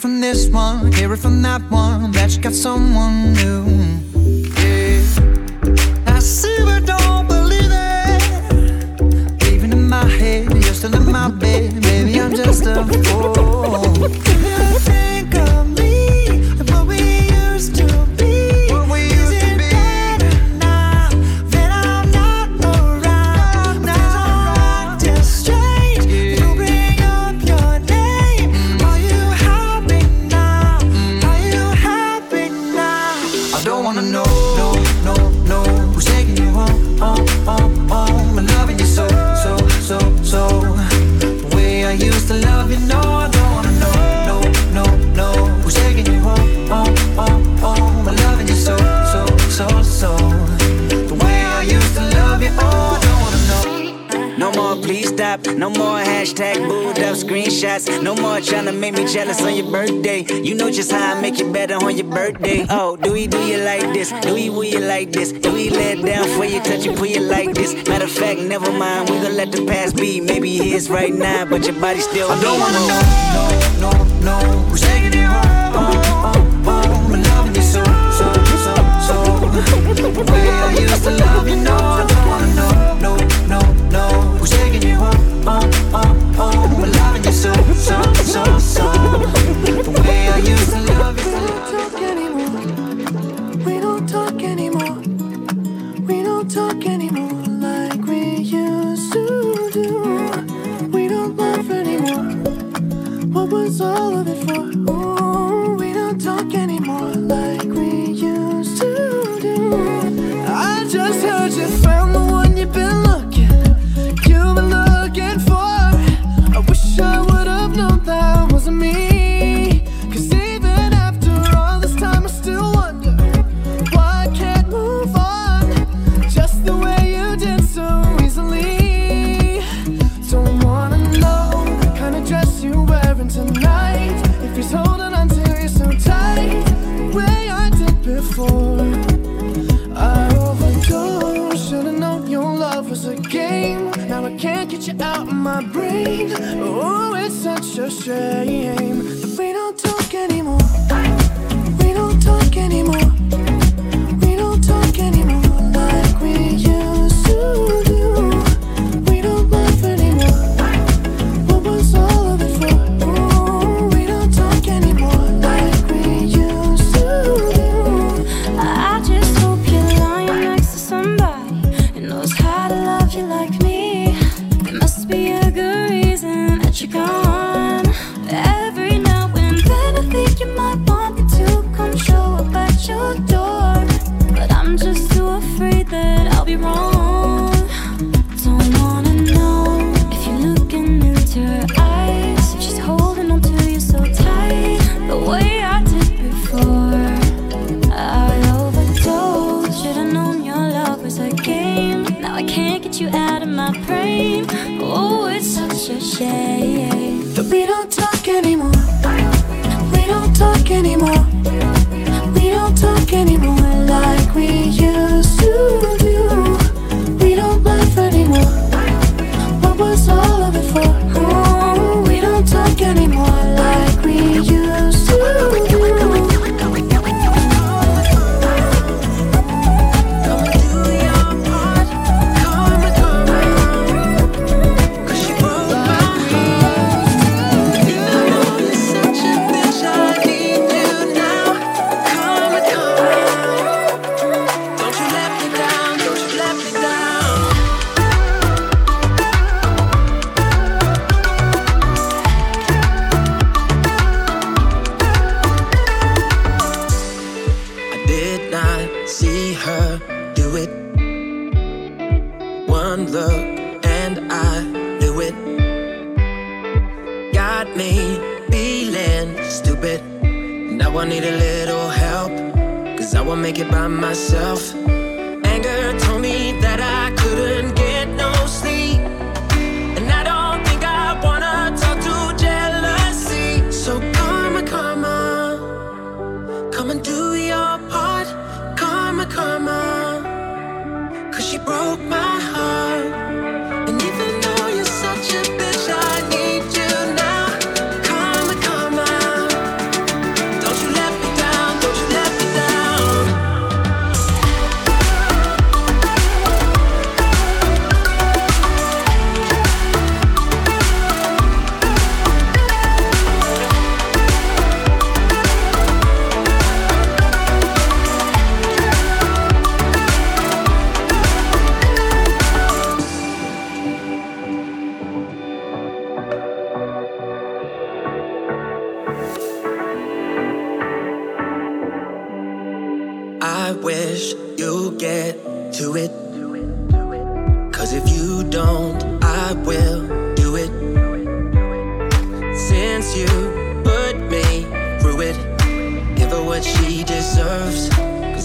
from 0.00 0.18
this 0.18 0.48
one, 0.48 0.90
hear 0.92 1.12
it 1.12 1.18
from 1.18 1.42
that 1.42 1.60
one, 1.70 2.10
that 2.12 2.34
you 2.34 2.40
got 2.40 2.54
someone 2.54 3.34
new. 3.34 3.66
Yeah, 4.56 5.02
I 6.06 6.18
see 6.20 6.56
but 6.64 6.86
don't 6.86 7.26
believe 7.28 7.70
it. 7.70 9.52
Even 9.52 9.72
in 9.72 9.88
my 9.90 10.06
head, 10.06 10.50
you're 10.54 10.72
still 10.72 10.94
in 10.94 11.12
my 11.12 11.28
bed, 11.28 11.82
baby. 11.82 12.18
I'm 12.18 12.34
just 12.34 12.64
a 12.64 12.82
fool. 13.04 14.69
shots. 57.60 57.86
No 58.00 58.14
more 58.14 58.38
tryna 58.38 58.76
make 58.76 58.94
me 58.94 59.04
jealous 59.04 59.42
on 59.42 59.54
your 59.54 59.70
birthday. 59.70 60.24
You 60.42 60.54
know 60.54 60.70
just 60.70 60.90
how 60.90 61.14
I 61.14 61.20
make 61.20 61.38
you 61.38 61.52
better 61.52 61.74
on 61.74 61.94
your 61.96 62.06
birthday. 62.06 62.64
Oh, 62.70 62.96
do 62.96 63.12
we 63.12 63.26
do 63.26 63.38
you 63.38 63.58
like 63.58 63.92
this? 63.92 64.12
Do 64.22 64.34
we 64.34 64.48
will 64.48 64.64
you 64.64 64.80
like 64.80 65.12
this? 65.12 65.32
Do 65.32 65.52
we 65.52 65.68
let 65.68 66.02
down 66.02 66.26
for 66.36 66.44
you, 66.46 66.60
touch 66.62 66.86
you, 66.86 66.92
pull 66.94 67.06
you 67.06 67.20
like 67.20 67.52
this? 67.54 67.74
Matter 67.86 68.04
of 68.04 68.12
fact, 68.12 68.40
never 68.40 68.72
mind. 68.72 69.10
We 69.10 69.20
gon' 69.20 69.36
let 69.36 69.52
the 69.52 69.66
past 69.66 69.96
be. 69.96 70.20
Maybe 70.20 70.56
it 70.56 70.66
is 70.78 70.88
right 70.88 71.12
now, 71.12 71.44
but 71.44 71.66
your 71.66 71.78
body 71.78 72.00
still. 72.00 72.30
I 72.30 72.40
don't 72.40 72.58
wanna 72.58 72.80
know, 72.88 73.02
no, 73.84 73.90
no, 73.92 74.38
no. 74.40 74.60
Who's 74.70 74.80
taking 74.80 75.12
it 75.12 75.26
home? 75.26 75.74
Oh, 75.76 75.92
oh, 76.24 76.64
oh. 76.66 77.12
I'm 77.12 77.22
loving 77.22 77.54
you 77.54 77.62
so, 77.62 77.84
so, 78.18 78.26
so, 78.64 78.74
so. 79.06 79.16
The 80.14 80.32
way 80.32 80.48
I 80.48 80.76
used 80.80 81.04
to 81.04 81.10
love 81.10 81.48
you, 81.48 81.56
no. 81.56 82.19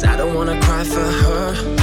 I 0.07 0.15
don't 0.17 0.33
wanna 0.35 0.59
cry 0.61 0.83
for 0.83 0.99
her. 0.99 1.74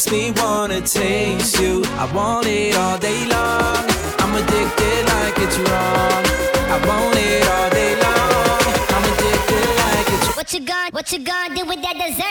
makes 0.00 0.12
me 0.12 0.32
wanna 0.40 0.80
taste 0.80 1.60
you. 1.60 1.82
I 1.98 2.10
want 2.14 2.46
it 2.46 2.74
all 2.74 2.96
day 2.98 3.26
long. 3.26 3.84
I'm 4.22 4.34
addicted 4.34 5.02
like 5.12 5.36
it's 5.44 5.58
wrong. 5.58 6.24
I 6.72 6.76
want 6.88 7.16
it 7.18 7.46
all 7.54 7.68
day 7.68 7.92
long. 8.00 8.62
I'm 8.96 9.04
addicted 9.12 9.68
like 9.82 10.08
it's. 10.14 10.26
wrong. 10.26 10.36
What 10.36 10.52
you 10.54 10.60
gonna, 10.60 10.90
what 10.92 11.12
you 11.12 11.18
gonna 11.18 11.54
do 11.54 11.64
with 11.66 11.82
that 11.82 11.96
dessert? 11.98 12.29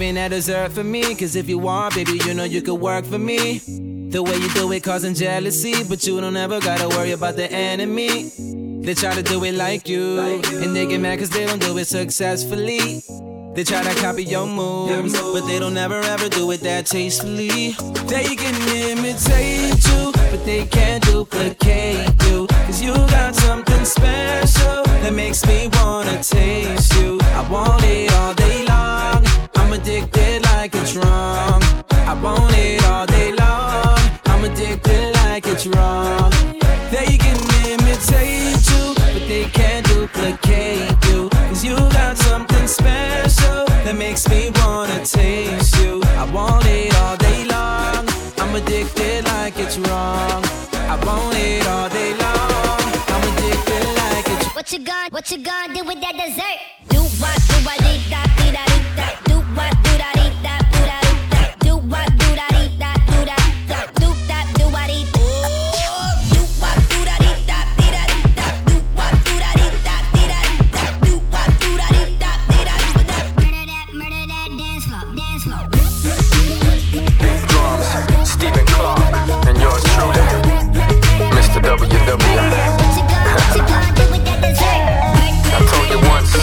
That 0.00 0.28
dessert 0.28 0.72
for 0.72 0.82
me, 0.82 1.14
cause 1.14 1.36
if 1.36 1.46
you 1.46 1.58
want, 1.58 1.94
baby, 1.94 2.18
you 2.24 2.32
know 2.32 2.44
you 2.44 2.62
could 2.62 2.80
work 2.80 3.04
for 3.04 3.18
me. 3.18 3.58
The 4.08 4.22
way 4.22 4.34
you 4.34 4.48
do 4.54 4.72
it 4.72 4.82
causing 4.82 5.14
jealousy, 5.14 5.84
but 5.84 6.06
you 6.06 6.18
don't 6.20 6.36
ever 6.36 6.58
gotta 6.58 6.88
worry 6.88 7.12
about 7.12 7.36
the 7.36 7.52
enemy. 7.52 8.30
They 8.82 8.94
try 8.94 9.14
to 9.14 9.22
do 9.22 9.44
it 9.44 9.54
like 9.54 9.88
you, 9.90 10.02
like 10.14 10.50
you. 10.50 10.62
and 10.62 10.74
they 10.74 10.86
get 10.86 11.02
mad 11.02 11.18
cause 11.18 11.28
they 11.28 11.46
don't 11.46 11.60
do 11.60 11.76
it 11.76 11.84
successfully. 11.84 13.02
They 13.54 13.62
try 13.62 13.82
to 13.82 13.94
copy 14.00 14.24
your 14.24 14.46
moves, 14.46 15.12
but 15.12 15.42
they 15.46 15.58
don't 15.58 15.76
ever 15.76 16.00
ever 16.00 16.30
do 16.30 16.50
it 16.50 16.60
that 16.62 16.86
tastefully. 16.86 17.72
They 18.08 18.34
can 18.36 18.56
imitate 18.68 19.84
you, 19.86 20.12
but 20.12 20.44
they 20.46 20.64
can't 20.66 21.04
duplicate 21.04 22.08
you. 22.24 22.46
Cause 22.66 22.82
you 22.82 22.94
got 22.94 23.34
something 23.36 23.84
special 23.84 24.82
that 25.02 25.12
makes 25.12 25.46
me 25.46 25.68
wanna 25.74 26.22
taste 26.22 26.94
you. 26.96 27.18
I 27.22 27.46
want 27.50 27.84
it 27.84 28.10
all 28.14 28.34
day 28.34 28.64
long. 28.64 29.29
I'm 29.70 29.80
addicted 29.80 30.42
like 30.46 30.74
it's 30.74 30.96
wrong. 30.96 31.62
I 31.92 32.18
want 32.20 32.52
it 32.58 32.84
all 32.86 33.06
day 33.06 33.30
long. 33.30 33.98
I'm 34.26 34.42
addicted 34.42 35.14
like 35.22 35.46
it's 35.46 35.64
wrong. 35.64 36.32
They 36.90 37.16
can 37.16 37.38
imitate 37.70 38.66
you, 38.68 38.94
but 38.96 39.28
they 39.28 39.44
can't 39.44 39.86
duplicate 39.86 40.90
you. 41.06 41.28
Cause 41.30 41.64
you 41.64 41.76
got 41.76 42.16
something 42.18 42.66
special 42.66 43.64
that 43.86 43.94
makes 43.96 44.28
me 44.28 44.50
wanna 44.56 45.04
taste 45.04 45.76
you. 45.78 46.02
I 46.18 46.28
want 46.32 46.66
it 46.66 46.92
all 46.96 47.16
day 47.16 47.44
long. 47.44 48.08
I'm 48.38 48.52
addicted 48.56 49.24
like 49.26 49.56
it's 49.56 49.78
wrong. 49.78 50.42
I 50.90 50.98
want 51.06 51.36
it 51.38 51.64
all 51.68 51.88
day 51.88 52.10
long. 52.18 52.82
I'm 53.14 53.22
addicted 53.30 53.86
like 54.02 54.26
it's 54.34 54.52
What 54.56 54.72
you 54.72 54.80
gonna, 54.80 55.10
what 55.10 55.30
you 55.30 55.38
gonna 55.38 55.72
do 55.72 55.84
with 55.84 56.00
that 56.00 56.16
dessert? 56.18 56.58
Do 56.88 56.98
what, 57.22 57.38
do 57.46 57.70
I, 57.70 57.76
dee 57.78 58.10
da, 58.10 58.26
dee 58.34 58.50
da. 58.50 58.69
I 82.12 82.16
told 85.70 85.88
you 85.90 86.00
once, 86.08 86.34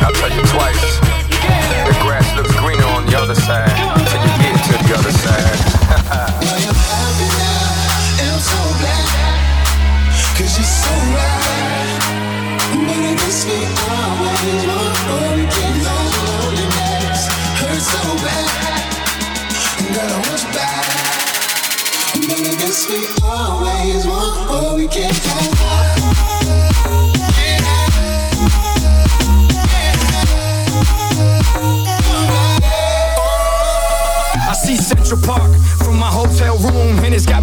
I'll 0.00 0.12
tell 0.12 0.30
you 0.30 0.42
twice. 0.46 1.05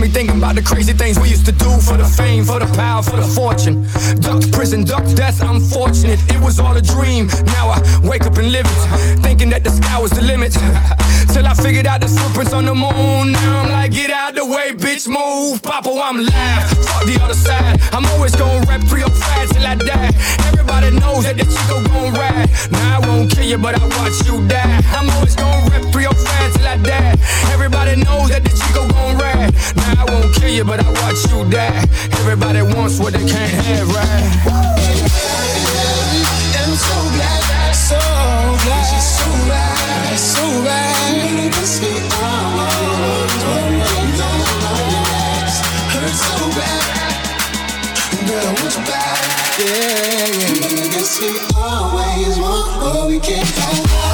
Me 0.04 0.10
thinking 0.10 0.38
about 0.38 0.56
the 0.56 0.62
crazy 0.62 0.92
things 0.92 1.18
we 1.18 1.30
used 1.30 1.46
to 1.46 1.52
do 1.54 1.70
for 1.80 1.96
the 1.96 2.04
fame, 2.04 2.44
for 2.44 2.60
the 2.60 2.66
power, 2.76 3.02
for 3.02 3.16
the 3.16 3.24
fortune. 3.24 3.88
Ducked 4.20 4.52
prison, 4.52 4.84
ducked 4.84 5.16
death, 5.16 5.42
I'm 5.42 5.62
fortunate. 5.62 6.20
It 6.30 6.42
was 6.42 6.60
all 6.60 6.76
a 6.76 6.82
dream. 6.82 7.28
Now 7.46 7.70
I 7.70 7.80
wake 8.04 8.24
up 8.24 8.38
and 8.38 8.52
live 8.52 8.66
it, 8.66 9.20
thinking 9.22 9.50
that 9.52 9.64
the 9.64 9.70
sky 9.70 10.00
was 10.00 10.12
the 10.12 10.22
limit. 10.22 10.56
Till 11.34 11.48
I 11.48 11.56
figured 11.56 11.88
out 11.88 12.00
the 12.00 12.08
footprints 12.08 12.54
on 12.54 12.66
the 12.66 12.76
moon. 12.76 13.32
Now 13.32 13.64
I'm 13.64 13.72
like, 13.72 13.92
get 13.92 14.12
out 14.12 14.36
the 14.36 14.46
way, 14.46 14.72
bitch, 14.72 15.08
move. 15.08 15.64
Papa, 15.64 15.90
I'm 15.90 16.18
live. 16.18 16.70
Fuck 16.86 17.06
the 17.10 17.20
other 17.24 17.34
side. 17.34 17.82
I'm 17.92 18.06
always 18.14 18.36
gonna 18.36 18.64
rep 18.68 18.82
305 18.82 19.50
till 19.50 19.66
I 19.66 19.74
die. 19.74 20.12
Everybody 20.46 20.92
knows 20.92 21.24
that 21.24 21.38
the 21.38 21.46
Chico 21.50 21.82
gon' 21.90 22.14
ride. 22.14 22.52
Now 22.72 23.02
I 23.02 23.08
won't 23.08 23.32
kill 23.32 23.46
you, 23.46 23.58
but 23.58 23.74
I 23.74 23.84
watch 23.98 24.22
you 24.30 24.48
die. 24.48 24.80
I'm 24.94 25.10
always 25.10 25.36
gonna 25.36 25.72
rep 25.72 25.82
305 25.92 26.54
till 26.54 26.68
I 26.68 26.78
die. 26.78 27.18
Everybody 27.52 27.96
knows 27.96 28.30
that 28.30 28.44
the 28.44 28.54
Chico 28.54 28.88
gon' 28.94 29.18
ride. 29.18 29.56
Now 29.76 30.06
I 30.06 30.12
won't 30.14 30.36
kill 30.36 30.54
you, 30.54 30.64
but 30.64 30.86
I 30.86 30.90
watch 31.02 31.26
you 31.34 31.50
die. 31.50 31.82
Everybody 32.22 32.62
wants 32.62 33.00
what 33.00 33.14
they 33.14 33.26
can't 33.26 33.66
have, 33.66 33.90
right? 33.90 35.93
Me 41.64 42.04
always 51.56 52.38
want 52.38 52.82
what 52.82 53.08
we 53.08 53.20
can't 53.20 53.48
have. 53.48 54.13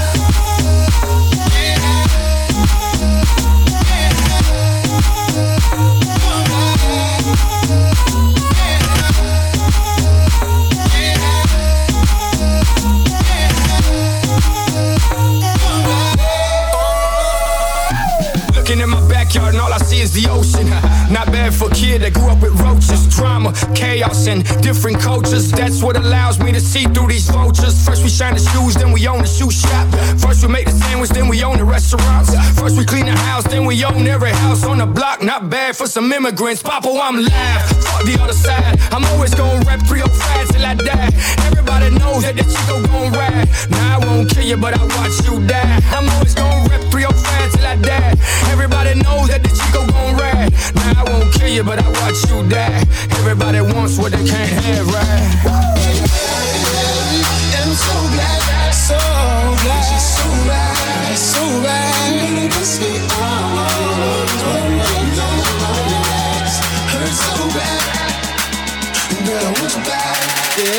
Is 20.10 20.24
the 20.24 20.30
ocean. 20.30 20.90
Not 21.10 21.26
bad 21.32 21.54
for 21.54 21.68
a 21.68 21.74
kid 21.74 22.02
that 22.02 22.14
grew 22.14 22.30
up 22.30 22.42
with 22.42 22.54
roaches, 22.62 23.08
drama, 23.16 23.54
chaos, 23.74 24.28
and 24.28 24.46
different 24.62 25.00
cultures. 25.00 25.52
That's 25.52 25.82
what 25.82 25.98
allows 25.98 26.40
me 26.40 26.52
to 26.52 26.62
see 26.62 26.84
through 26.86 27.08
these 27.08 27.28
vultures. 27.30 27.84
First 27.84 28.04
we 28.04 28.10
shine 28.10 28.36
the 28.36 28.42
shoes, 28.42 28.76
then 28.76 28.92
we 28.92 29.08
own 29.08 29.22
the 29.22 29.28
shoe 29.28 29.50
shop. 29.50 29.88
First 30.20 30.46
we 30.46 30.50
make 30.54 30.66
the 30.66 30.72
sandwich, 30.72 31.10
then 31.10 31.28
we 31.28 31.44
own 31.44 31.58
the 31.58 31.66
restaurants. 31.66 32.30
First 32.60 32.78
we 32.78 32.86
clean 32.86 33.06
the 33.06 33.18
house, 33.18 33.44
then 33.46 33.66
we 33.66 33.84
own 33.84 34.06
every 34.06 34.32
house 34.32 34.64
on 34.64 34.78
the 34.78 34.86
block. 34.86 35.24
Not 35.24 35.50
bad 35.50 35.76
for 35.76 35.88
some 35.88 36.12
immigrants. 36.14 36.62
Papa, 36.62 36.88
I'm 36.88 37.18
live. 37.18 37.62
Fuck 37.84 38.06
the 38.06 38.18
other 38.22 38.34
side. 38.34 38.80
I'm 38.92 39.04
always 39.06 39.34
gonna 39.34 39.66
rep 39.66 39.82
305 39.88 40.50
till 40.50 40.66
I 40.66 40.76
die. 40.76 41.10
Everybody 41.48 41.90
knows 41.98 42.22
that 42.22 42.36
the 42.38 42.44
Chico 42.44 42.86
gon' 42.88 43.12
ride. 43.14 43.50
Now 43.72 44.00
I 44.00 44.06
won't 44.06 44.30
kill 44.30 44.46
you, 44.46 44.58
but 44.58 44.78
I 44.78 44.84
watch 44.98 45.18
you 45.26 45.46
die. 45.48 45.82
I'm 45.90 46.08
always 46.10 46.36
gonna 46.36 46.70
rep 46.70 46.82
305 46.92 47.52
till 47.54 47.66
I 47.66 47.76
die. 47.78 48.14
Everybody 48.52 48.94
knows 49.02 49.30
that 49.30 49.42
the 49.42 49.50
Chico 49.50 49.88
gon' 49.92 50.16
ride. 50.16 50.54
Now 50.76 50.99
I 51.00 51.04
won't 51.10 51.34
kill 51.34 51.48
you, 51.48 51.64
but 51.64 51.80
I 51.80 51.88
watch 51.88 52.20
you 52.30 52.44
die. 52.50 52.84
Everybody 53.20 53.62
wants 53.62 53.98
what 53.98 54.12
they 54.12 54.26
can't 54.26 54.52
have, 54.52 54.88
right? 54.92 55.80
I'm 57.60 57.72
so 57.72 57.96
glad, 58.14 58.74
so 58.74 59.00
glad 59.64 59.80
so 60.00 60.26
right, 60.48 61.16
so 61.16 61.42
it 62.20 62.32
makes 62.36 62.80
me. 62.82 62.92
Hurts 66.92 67.20
so 67.24 67.44
bad, 67.56 67.82
that 69.26 69.40
I 69.40 69.52
want 69.56 69.72
you 69.76 69.82
back. 69.88 70.20
Yeah, 70.60 70.76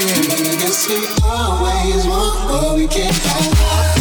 yeah. 0.00 0.56
Makes 0.64 0.88
me 0.88 0.98
always 1.24 2.06
want 2.06 2.36
what 2.48 2.64
oh, 2.64 2.74
we 2.76 2.86
can't 2.86 3.14
have. 3.14 3.97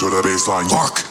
to 0.00 0.08
the 0.08 0.22
baseline. 0.22 0.66
Rock. 0.70 1.09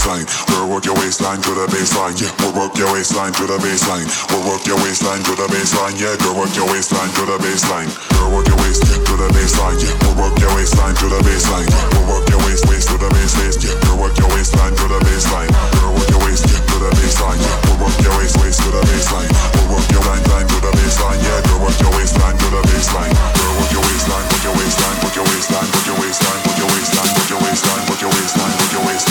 waistline. 0.00 0.24
We'll 0.48 0.68
work 0.68 0.84
your 0.84 0.96
waistline 0.96 1.40
to 1.42 1.52
the 1.52 1.66
baseline. 1.68 2.16
Yeah, 2.16 2.32
we'll 2.40 2.56
work 2.56 2.76
your 2.76 2.92
waistline 2.92 3.32
to 3.36 3.44
the 3.44 3.58
baseline. 3.60 4.08
We'll 4.32 4.48
work 4.48 4.64
your 4.64 4.80
waistline 4.80 5.20
to 5.24 5.32
the 5.36 5.44
baseline. 5.52 5.92
Yeah, 6.00 6.16
girl, 6.16 6.40
work 6.40 6.54
your 6.56 6.68
waistline 6.72 7.12
to 7.20 7.22
the 7.28 7.36
baseline. 7.36 7.92
Girl, 8.16 8.32
work 8.32 8.48
your 8.48 8.56
waist 8.64 8.80
yeah, 8.88 8.96
to 8.96 9.14
the 9.20 9.28
baseline. 9.36 9.76
Yeah, 9.76 9.92
we'll 10.00 10.16
work 10.16 10.36
your 10.40 10.52
waistline 10.56 10.96
to 10.96 11.06
the 11.08 11.20
baseline. 11.20 11.68
Yeah, 11.68 11.84
we'll 11.92 12.16
work 12.16 12.24
your 12.32 12.40
waist 12.48 12.64
waist 12.68 12.88
to 12.88 12.96
the 12.96 13.08
base 13.12 13.36
waist. 13.36 13.60
Yeah, 13.60 13.76
girl, 13.84 14.00
work 14.00 14.16
your 14.16 14.30
waistline 14.32 14.72
to 14.72 14.84
the 14.88 15.00
baseline. 15.04 15.50
Girl, 15.76 15.92
work 15.92 16.08
your 16.08 16.22
waist 16.24 16.48
yeah, 16.48 16.64
to 16.64 16.76
the 16.80 16.90
baseline. 16.96 17.40
Yeah, 17.40 17.56
we'll 17.68 17.80
work 17.84 17.96
your 18.00 18.14
waist 18.16 18.36
waist 18.40 18.58
to 18.64 18.68
the 18.72 18.82
baseline. 18.88 19.30
We'll 19.52 19.76
work 19.76 19.88
your 19.92 20.04
line 20.08 20.24
line 20.32 20.48
to 20.48 20.58
the 20.64 20.72
baseline. 20.80 21.20
Yeah, 21.20 21.44
girl, 21.44 21.60
work 21.60 21.76
your 21.76 21.92
waistline 22.00 22.36
to 22.40 22.48
the 22.48 22.62
baseline. 22.72 23.12
Girl, 23.36 23.52
work 23.60 23.68
your 23.68 23.84
waistline, 23.84 24.24
work 24.32 24.44
your 24.48 24.56
waistline, 24.56 24.96
work 25.04 25.12
your 25.12 25.26
waistline, 25.28 25.68
work 25.76 25.84
your 25.84 25.98
waistline, 26.00 26.40
work 26.40 26.56
your 26.56 26.68
waistline, 26.72 27.10
work 27.12 27.28
your 27.28 27.40
waistline, 27.44 27.82
work 27.84 28.00
your 28.00 28.12
waistline, 28.16 28.54
work 28.56 28.72
your 28.72 28.84
waistline. 28.88 29.09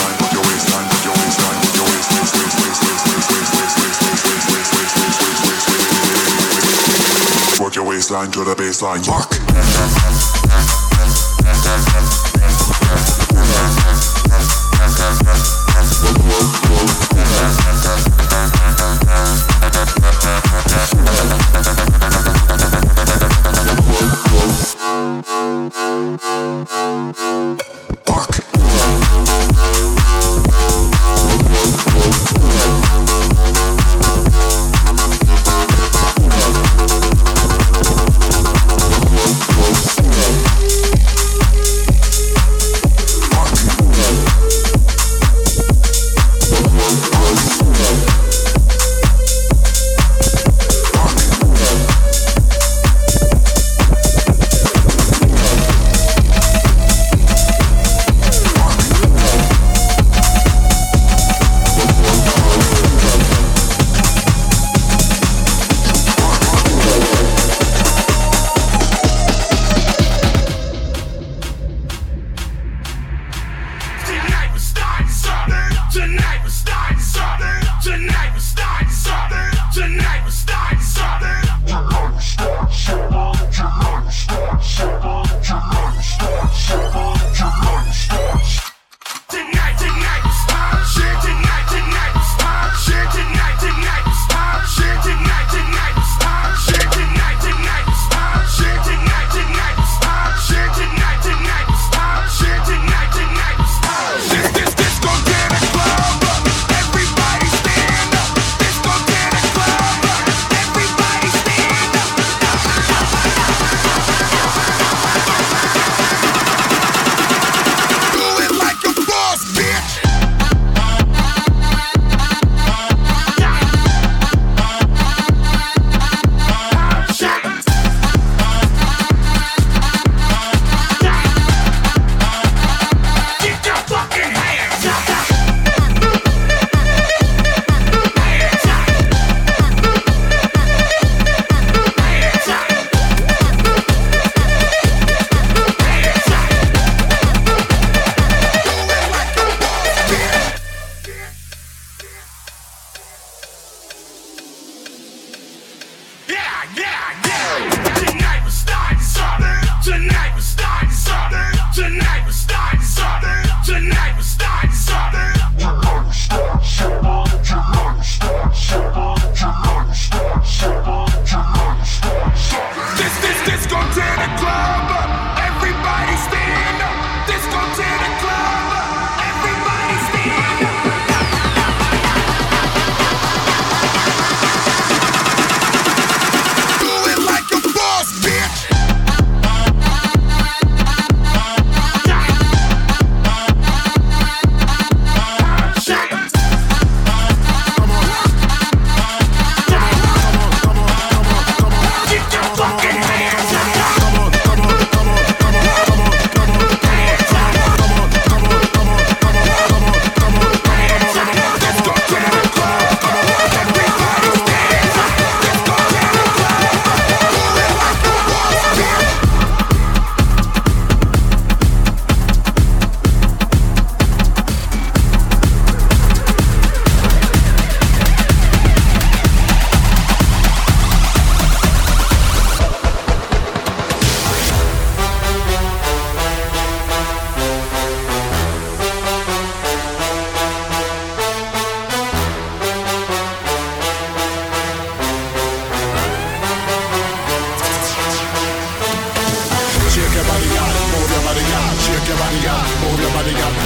baseline 8.09 8.31
to 8.31 8.43
the 8.43 8.55
baseline. 8.55 9.07
Rock. 9.07 9.29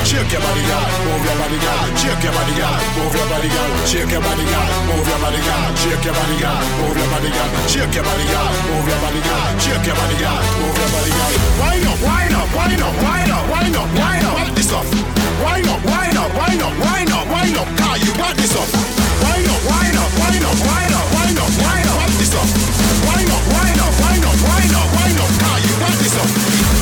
Shake 0.03 0.29
your 0.31 0.41
body, 0.43 0.63
girl. 0.67 0.85
Move 1.07 1.25
your 1.25 1.35
body, 1.39 1.57
girl. 1.57 1.85
Shake 1.97 2.23
your 2.23 2.33
body, 2.35 2.53
girl. 2.53 2.77
Move 2.99 3.15
your 3.15 3.27
body, 3.31 3.49
girl. 3.49 3.71
Shake 3.87 4.11
your 4.11 4.21
body, 4.21 4.45
girl. 4.45 4.67
Move 4.87 5.07
your 5.07 5.19
body, 5.23 5.39
girl. 5.41 5.67
Shake 5.79 6.03
your 6.05 6.13
body, 6.13 6.35
girl. 6.37 6.59
Move 6.77 6.97
your 6.97 7.07
body, 7.09 7.31
girl. 7.33 7.49
Shake 7.71 7.95
your 7.95 8.03
body, 8.03 8.25
girl. 8.29 8.51
Move 8.67 8.87
your 8.87 8.99
body, 9.01 9.21
girl. 9.23 9.47
Shake 9.63 9.85
your 9.87 9.95
body, 9.95 10.15
girl. 10.21 10.41
Move 10.59 10.77
your 10.77 10.89
body, 10.93 11.11
girl. 11.17 11.31
Wind 11.63 11.85
up, 11.87 11.99
wind 12.03 12.33
up, 12.35 12.49
wind 12.53 12.81
up, 12.83 12.95
wind 12.99 13.31
up, 13.31 13.43
wind 13.49 13.75
up, 13.79 13.89
wind 13.95 14.25
up. 14.27 14.47
This 14.53 14.71
up. 14.75 14.85
Wind 15.43 15.67
up, 15.71 15.81
wind 15.87 16.17
up, 16.19 16.31
wind 16.35 16.61
up, 16.61 16.73
wind 16.83 17.11
up, 17.11 17.25
wind 17.33 17.57
up. 17.57 17.67
Car, 17.79 17.95
you 17.97 18.11
got 18.19 18.35
this 18.35 18.53
up. 18.59 18.67
Wind 19.23 19.47
up, 19.49 19.61
wind 19.65 19.97
up, 19.97 20.11
wind 20.19 20.43
up, 20.43 20.57
wind 20.67 20.93
up, 20.93 21.07
wind 21.15 21.39
up, 21.39 21.51
wind 21.63 21.87
up. 21.89 22.11
This 22.19 22.33
up. 22.35 22.47
Wind 23.07 23.31
up, 23.31 23.43
wind 23.55 23.79
up, 23.79 23.93
wind 24.03 24.23
up, 24.27 24.37
wind 24.51 24.73
up, 24.77 24.87
wind 24.99 25.17
up. 25.23 25.31
Car, 25.41 25.57
you 25.63 25.73
got 25.79 25.95
this 25.97 26.15
up. 26.19 26.72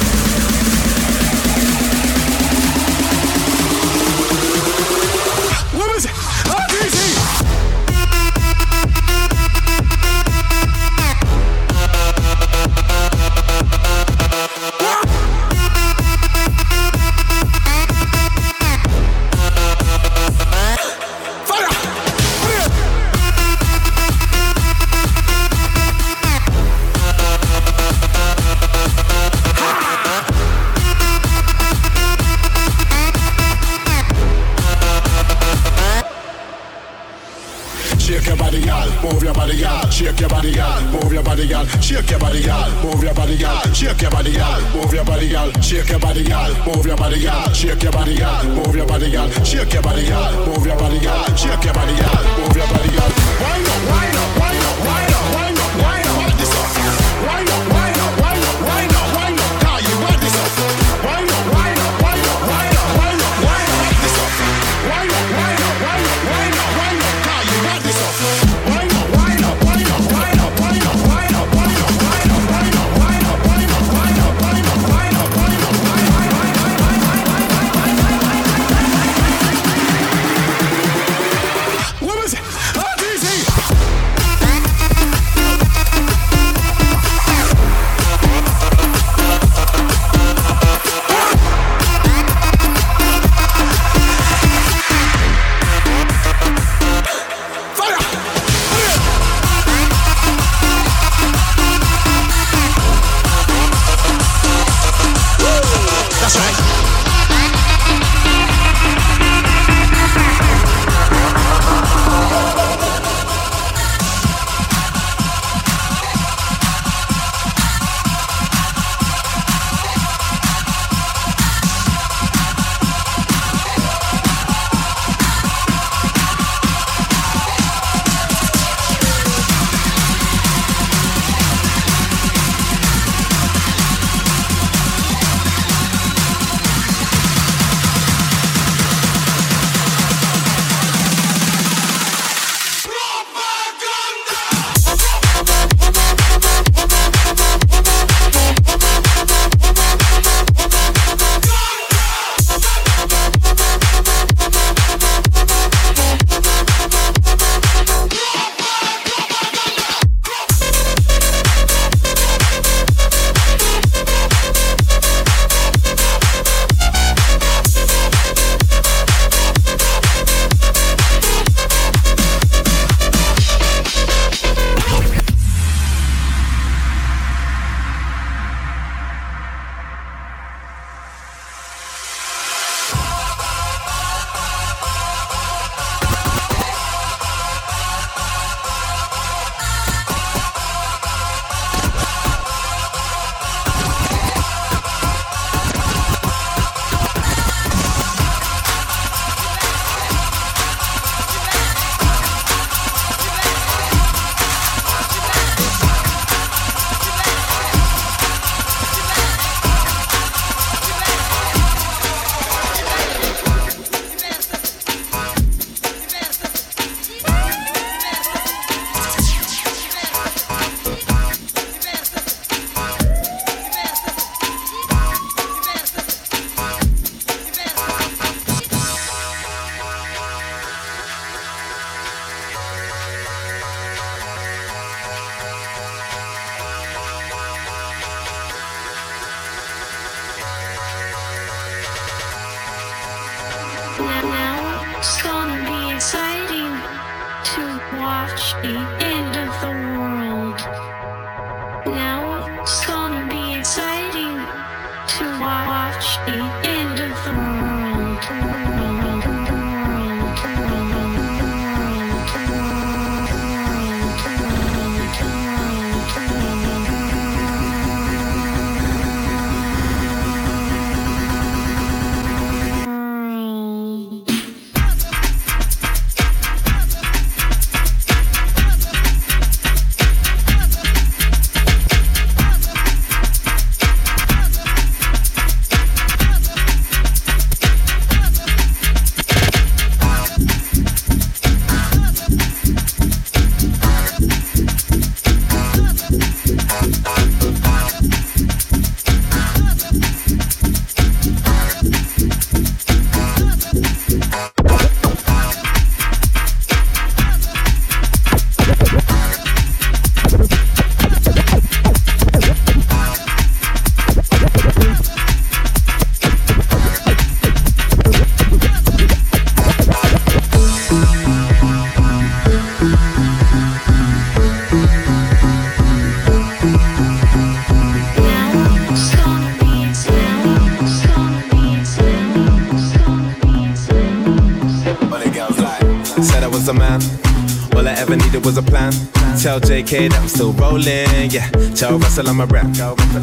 Needed 338.32 338.46
was 338.46 338.58
a 338.58 338.64
plan. 338.64 338.94
Tell 339.42 339.60
JK 339.60 340.10
that 340.10 340.20
I'm 340.22 340.28
still 340.30 340.54
rolling, 340.54 341.32
yeah. 341.32 341.50
Tell 341.76 342.00
Russell 342.00 342.30
I'm 342.30 342.40
a 342.40 342.46
rap, 342.46 342.68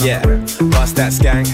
yeah. 0.05 0.21
Bust 0.69 0.97
that 0.97 1.13
skank. 1.13 1.49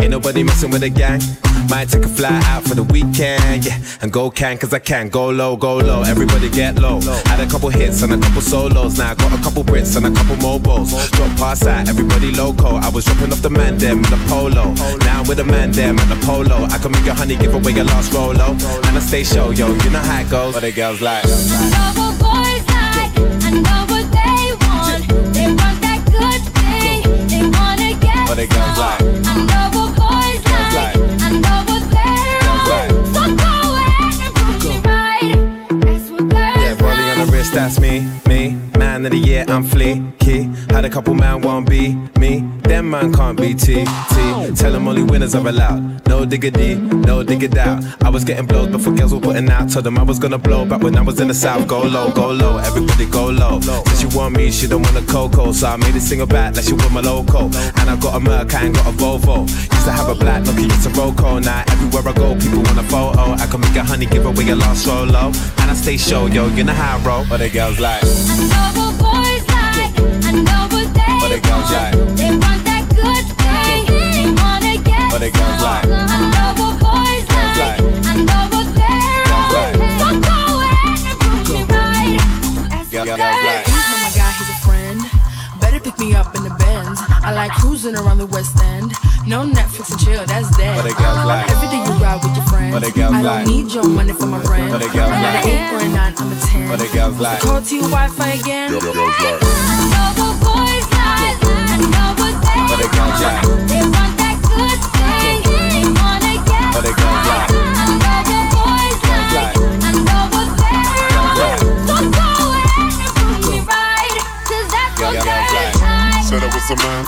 Ain't 0.00 0.10
nobody 0.10 0.42
messing 0.42 0.72
with 0.72 0.80
the 0.80 0.90
gang. 0.90 1.20
Might 1.68 1.88
take 1.88 2.04
a 2.04 2.08
fly 2.08 2.40
out 2.46 2.64
for 2.64 2.74
the 2.74 2.82
weekend, 2.82 3.64
yeah. 3.64 3.78
And 4.02 4.12
go 4.12 4.28
can, 4.28 4.58
cause 4.58 4.74
I 4.74 4.80
can. 4.80 5.08
Go 5.08 5.30
low, 5.30 5.56
go 5.56 5.76
low. 5.76 6.02
Everybody 6.02 6.50
get 6.50 6.80
low. 6.80 7.00
Had 7.30 7.38
a 7.38 7.48
couple 7.48 7.68
hits 7.68 8.02
and 8.02 8.12
a 8.12 8.18
couple 8.18 8.40
solos. 8.40 8.98
Now 8.98 9.12
I 9.12 9.14
got 9.14 9.38
a 9.38 9.42
couple 9.42 9.62
Brits 9.62 9.96
and 9.96 10.06
a 10.06 10.10
couple 10.10 10.34
MOBOs. 10.36 11.12
Drop 11.12 11.36
pass 11.38 11.64
out, 11.66 11.88
everybody 11.88 12.32
loco. 12.32 12.74
I 12.74 12.88
was 12.88 13.04
dropping 13.04 13.30
off 13.30 13.40
the 13.40 13.50
man 13.50 13.78
them 13.78 13.98
in 13.98 14.10
the 14.10 14.20
polo. 14.26 14.74
Now 15.06 15.22
with 15.28 15.36
the 15.36 15.44
man 15.44 15.70
them 15.70 15.96
at 16.00 16.08
the 16.08 16.26
polo. 16.26 16.64
I 16.64 16.78
can 16.78 16.90
make 16.90 17.04
your 17.04 17.14
honey 17.14 17.36
give 17.36 17.54
away 17.54 17.70
your 17.70 17.84
last 17.84 18.12
rolo. 18.12 18.50
And 18.50 18.96
I 18.96 19.00
stay 19.00 19.22
show, 19.22 19.50
yo. 19.50 19.68
You 19.68 19.90
know 19.90 20.00
how 20.00 20.22
it 20.22 20.28
goes. 20.28 20.54
But 20.54 20.62
the 20.62 20.72
girls 20.72 21.00
like. 21.00 22.09
That's 37.52 37.80
me, 37.80 38.06
me. 38.26 38.56
Man 38.78 39.04
of 39.06 39.12
the 39.12 39.18
year, 39.18 39.44
I'm 39.48 39.64
fleeky. 39.64 40.49
Had 40.80 40.86
a 40.86 40.94
couple 40.94 41.12
man 41.12 41.42
won't 41.42 41.68
be 41.68 41.94
me. 42.18 42.40
Them 42.62 42.88
man 42.88 43.12
can't 43.12 43.36
be 43.36 43.52
T, 43.52 43.84
T. 43.84 44.54
Tell 44.54 44.72
them 44.72 44.88
only 44.88 45.02
winners 45.02 45.34
are 45.34 45.46
allowed. 45.46 46.08
No 46.08 46.24
diggity, 46.24 46.76
no 46.76 47.22
dig 47.22 47.42
it 47.42 47.54
out. 47.58 47.84
I 48.02 48.08
was 48.08 48.24
getting 48.24 48.46
blows 48.46 48.68
before 48.68 48.94
girls 48.94 49.12
were 49.12 49.20
putting 49.20 49.50
out. 49.50 49.70
Told 49.70 49.84
them 49.84 49.98
I 49.98 50.02
was 50.02 50.18
gonna 50.18 50.38
blow 50.38 50.64
back 50.64 50.80
when 50.80 50.96
I 50.96 51.02
was 51.02 51.20
in 51.20 51.28
the 51.28 51.34
south. 51.34 51.68
Go 51.68 51.82
low, 51.82 52.10
go 52.12 52.30
low, 52.30 52.56
everybody 52.56 53.04
go 53.04 53.26
low. 53.26 53.60
Since 53.60 54.00
she 54.00 54.16
want 54.16 54.34
me, 54.34 54.50
she 54.50 54.66
don't 54.66 54.80
want 54.80 54.96
a 54.96 55.02
cocoa. 55.02 55.52
So 55.52 55.66
I 55.66 55.76
made 55.76 55.94
a 55.96 56.00
single 56.00 56.26
back 56.26 56.56
like 56.56 56.64
she 56.64 56.72
want 56.72 56.92
my 56.92 57.02
loco. 57.02 57.44
And 57.44 57.90
I 57.90 57.96
got 58.00 58.16
a 58.16 58.20
Merc, 58.20 58.54
I 58.54 58.64
ain't 58.64 58.74
got 58.74 58.86
a 58.86 58.96
Volvo. 58.96 59.42
Used 59.50 59.84
to 59.84 59.92
have 59.92 60.08
a 60.08 60.14
black 60.14 60.44
Nokia, 60.44 60.64
it's 60.64 60.86
a 60.86 60.90
Roco. 60.98 61.44
Now 61.44 61.62
everywhere 61.68 62.08
I 62.08 62.12
go, 62.16 62.34
people 62.36 62.62
want 62.62 62.78
a 62.78 62.84
photo. 62.84 63.32
I 63.32 63.46
can 63.50 63.60
make 63.60 63.76
a 63.76 63.84
honey, 63.84 64.06
give 64.06 64.24
away 64.24 64.48
a 64.48 64.56
lost 64.56 64.86
solo. 64.86 65.26
And 65.60 65.70
I 65.70 65.74
stay 65.74 65.98
show, 65.98 66.24
yo, 66.24 66.48
you 66.48 66.64
know 66.64 66.72
how 66.72 66.96
I 66.96 67.02
roll. 67.04 67.26
But 67.28 67.40
the 67.40 67.50
girls 67.50 67.78
like. 67.78 68.89
But 71.30 71.42
the 71.42 71.48
girls 71.48 71.70
like. 71.70 71.94
They 72.18 72.30
want 72.34 72.60
that 72.66 72.90
good 72.90 73.26
thing. 73.38 73.86
They 73.86 74.34
wanna 74.34 74.82
get 74.82 75.14
But 75.14 75.22
the 75.22 75.30
girls 75.30 75.62
like. 75.62 75.86
I 75.86 76.26
know 76.26 76.58
what 76.58 76.74
boys 76.82 77.22
like. 77.30 77.78
I 78.02 78.18
know 78.18 78.50
what 78.50 78.66
they're 78.74 79.30
on. 79.30 79.46
So 79.94 80.10
go 80.26 80.58
ahead 80.58 81.06
and 81.06 81.22
prove 81.22 81.54
me 81.54 81.62
right. 81.70 82.18
Girls, 82.90 83.06
girls 83.06 83.22
like. 83.46 83.62
He's 83.62 83.78
not 83.78 84.02
my 84.02 84.10
guy, 84.10 84.34
he's 84.42 84.50
a 84.50 84.58
friend. 84.66 84.98
Better 85.62 85.78
pick 85.78 86.02
me 86.02 86.18
up 86.18 86.34
in 86.34 86.42
the 86.42 86.50
Benz. 86.58 86.98
I 87.22 87.30
like 87.30 87.54
cruising 87.62 87.94
around 87.94 88.18
the 88.18 88.26
West 88.26 88.58
End. 88.66 88.90
No 89.22 89.46
Netflix 89.46 89.94
and 89.94 90.00
chill, 90.02 90.26
that's 90.26 90.50
dead. 90.58 90.82
But 90.82 90.90
the 90.90 90.98
girls 90.98 91.14
uh-huh. 91.14 91.30
like. 91.30 91.46
Every 91.46 91.70
day 91.70 91.78
you 91.78 91.94
ride 92.02 92.18
with 92.26 92.34
your 92.34 92.46
friends. 92.50 92.74
But 92.74 92.82
the 92.82 92.90
girls 92.90 93.14
I 93.14 93.22
like. 93.22 93.46
don't 93.46 93.54
need 93.54 93.70
your 93.70 93.86
money 93.86 94.14
for 94.18 94.26
my 94.26 94.42
rent. 94.50 94.74
But 94.74 94.82
the 94.82 94.90
girls 94.90 95.14
I'm 95.14 95.22
not 95.22 95.38
like. 95.38 95.46
an 95.46 95.54
eight 95.54 95.70
or 95.70 95.78
a 95.78 95.88
nine, 95.94 96.14
I'm 96.18 96.26
a 96.26 96.38
ten. 96.42 96.66
But 96.66 96.82
the 96.82 96.90
girls 96.90 97.22
like. 97.22 97.38
Call 97.38 97.62
to 97.62 97.70
your 97.70 97.86
Wi-Fi 97.86 98.30
again. 98.34 98.74
Girls 98.74 98.82
like. 98.82 98.98
I 98.98 99.38
know 99.38 99.69
a 116.70 116.76
man. 116.76 117.04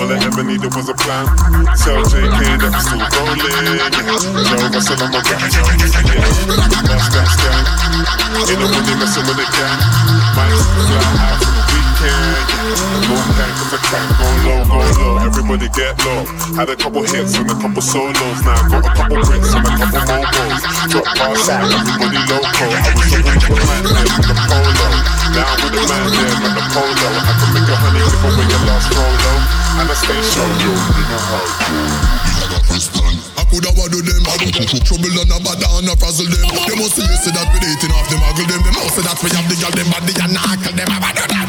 All 0.00 0.08
I 0.08 0.16
ever 0.24 0.42
needed 0.42 0.72
was 0.74 0.88
a 0.88 0.94
plan. 0.94 1.26
Tell 1.76 2.00
JK 2.08 2.40
that 2.60 2.72
I'm 2.72 2.80
still 2.80 3.04
rolling. 3.12 3.44
Yeah. 3.44 3.92
Tell 4.48 4.72
Russell 4.72 4.96
I'm 5.04 5.12
a. 5.12 5.20
Yeah. 5.20 5.44
Bust 6.88 7.12
that 7.12 7.28
skank. 7.28 7.66
Ain't 8.48 8.60
nobody 8.60 8.94
messing 8.96 9.26
with 9.28 9.36
the 9.36 9.46
gang. 9.52 9.80
Might 10.36 10.56
fly 10.88 11.04
out 11.28 11.59
for 12.00 12.08
the 12.08 12.16
weekend. 12.16 12.40
Yeah. 12.40 12.80
Go 13.08 13.16
cause 13.20 13.74
I 13.74 13.80
can. 13.84 14.06
Go 14.16 14.26
low, 14.48 14.64
go 14.64 14.78
low. 15.00 15.14
Everybody 15.20 15.68
get 15.76 15.94
low. 16.04 16.24
Had 16.56 16.68
a 16.70 16.76
couple 16.76 17.02
hits 17.02 17.36
and 17.36 17.50
a 17.50 17.54
couple 17.54 17.82
solos. 17.82 18.40
Now 18.44 18.56
I 18.56 18.68
got 18.68 18.84
a 18.84 18.92
couple 18.96 19.16
Brits 19.20 19.52
and 19.52 19.66
a 19.66 19.72
couple 19.76 20.00
MOBOs. 20.08 20.60
Drop 20.90 21.06
pass 21.16 21.48
out, 21.48 21.68
everybody 21.68 22.20
loco. 22.30 22.66
I 22.72 22.90
was 22.96 23.08
looking 23.12 23.40
for 23.44 23.56
the 23.56 23.64
man 23.68 23.84
there 23.84 24.08
with 24.16 24.28
the 24.28 24.36
polo. 24.48 24.88
Now 25.36 25.44
I'm 25.44 25.60
with 25.60 25.74
the 25.76 25.82
man 25.84 26.08
there 26.08 26.36
with 26.40 26.54
the 26.56 26.64
polo. 26.72 27.08
I 27.20 27.32
can 27.36 27.48
make 27.52 27.68
a 27.68 27.76
honey 27.76 28.00
give 28.00 28.24
away 28.24 28.46
your 28.48 28.62
last 28.64 28.88
rolo. 28.96 29.32
And 29.80 29.88
I 29.90 29.94
stay 29.96 30.20
show 30.24 30.48
you, 30.60 30.72
you 30.72 31.04
know 31.04 31.20
how 31.20 31.44
it. 31.44 32.20
I 32.70 33.44
coulda 33.50 33.70
what 33.74 33.90
do 33.90 34.00
them 34.00 34.22
Trouble 34.86 35.10
and 35.10 35.32
a 35.32 35.38
bad 35.42 35.58
and 35.58 35.90
a 35.90 35.94
frazzle 35.98 36.24
them 36.24 36.48
They 36.54 36.76
must 36.78 36.94
see 36.94 37.30
that 37.34 37.46
we 37.50 37.58
dating 37.58 37.92
off 37.92 38.06
them 38.08 38.22
Muggle 38.22 38.46
them 38.46 38.62
They 38.62 38.72
must 38.78 38.94
say 38.94 39.02
that 39.02 39.18
we 39.20 39.28
have 39.34 39.46
the 39.50 39.56
girl 39.58 39.74
them 39.74 39.90
body 39.90 40.14
and 40.22 40.32
knuckle 40.32 40.74
them 40.76 40.88
How 40.88 41.12
do 41.12 41.26
them? 41.26 41.39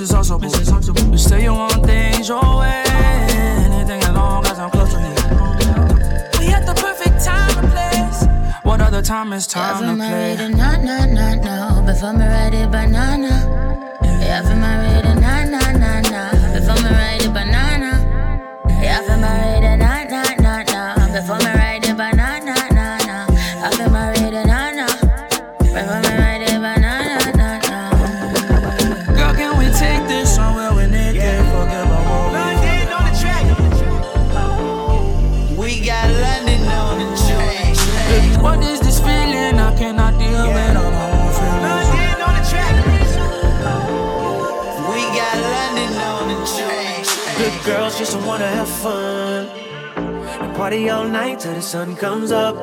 Wanna 0.00 0.38
make 0.38 0.52
you 0.52 0.58
Mrs. 0.58 0.70
Huxtable. 0.70 1.10
You 1.12 1.18
say 1.18 1.42
you 1.42 1.52
want 1.54 1.86
things 1.86 2.28
your 2.28 2.58
way, 2.58 2.82
anything 3.64 4.02
as 4.02 4.10
long 4.12 4.44
as 4.46 4.58
I'm 4.58 4.70
close 4.70 4.92
to 4.92 4.98
you. 5.00 6.38
We 6.38 6.52
at 6.52 6.66
the 6.66 6.74
perfect 6.74 7.24
time 7.24 7.58
and 7.58 7.68
place. 7.72 8.26
What 8.62 8.80
other 8.80 9.00
time 9.02 9.32
is 9.32 9.46
time 9.46 9.82
Yeah, 9.82 9.90
to 9.90 9.96
my 9.96 10.08
play? 10.08 10.36
ride 10.36 10.50
na 10.54 10.76
na 10.76 11.06
na 11.06 11.34
na. 11.36 11.80
Before 11.86 12.12
me 12.12 12.26
the 12.50 12.68
banana. 12.70 13.34
Yeah, 14.20 14.42
for 14.42 14.56
my 14.56 14.76
ride 14.82 15.20
na 15.20 15.44
na 15.44 15.72
na 15.72 16.00
na. 16.10 16.22
Before 16.52 16.80
me 16.84 17.18
the 17.24 17.30
banana. 17.32 17.92
Yeah, 18.82 19.00
my 19.16 19.16
ride 19.22 19.55
party 50.76 50.90
all 50.90 51.08
night 51.08 51.40
till 51.40 51.54
the 51.54 51.62
sun 51.62 51.96
comes 51.96 52.30
up. 52.30 52.56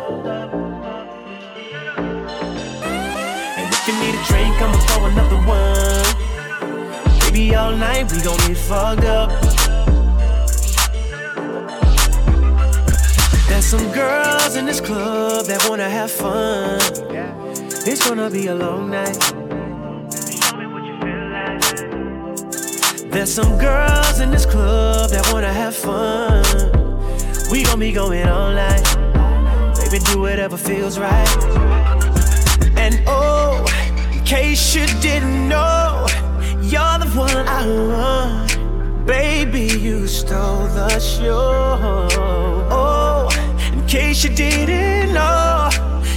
And 3.57 3.73
if 3.73 3.87
you 3.87 3.93
need 4.01 4.13
a 4.13 4.23
drink, 4.27 4.61
I'ma 4.61 4.77
throw 4.85 5.05
another 5.05 5.37
one. 5.47 6.05
Baby, 7.21 7.55
all 7.55 7.75
night 7.75 8.11
we 8.11 8.21
gon' 8.21 8.37
get 8.47 8.57
fucked 8.57 9.05
up. 9.05 9.31
There's 13.47 13.65
some 13.65 13.91
girls 13.91 14.55
in 14.57 14.65
this 14.65 14.81
club 14.81 15.45
that 15.47 15.65
wanna 15.67 15.89
have 15.89 16.11
fun. 16.11 16.79
It's 17.89 18.07
gonna 18.07 18.29
be 18.29 18.47
a 18.47 18.55
long 18.55 18.91
night. 18.91 19.17
There's 23.11 23.33
some 23.33 23.57
girls 23.57 24.19
in 24.19 24.29
this 24.29 24.45
club 24.45 25.09
that 25.09 25.27
wanna 25.31 25.53
have 25.53 25.75
fun. 25.75 26.82
We 27.53 27.61
gon' 27.61 27.79
be 27.79 27.91
going 27.91 28.27
all 28.27 28.51
night. 28.51 28.81
Baby, 29.75 30.03
do 30.05 30.21
whatever 30.21 30.57
feels 30.57 30.97
right. 30.97 31.29
And 32.75 32.99
oh, 33.05 33.63
in 34.11 34.25
case 34.25 34.73
you 34.73 34.87
didn't 35.01 35.49
know, 35.49 36.07
you're 36.63 36.97
the 36.97 37.11
one 37.15 37.47
I 37.47 37.67
want. 37.67 39.05
Baby, 39.05 39.67
you 39.79 40.07
stole 40.07 40.65
the 40.65 40.99
show. 40.99 42.07
Oh, 42.71 43.29
in 43.71 43.85
case 43.85 44.23
you 44.23 44.31
didn't 44.31 45.13
know, 45.13 45.69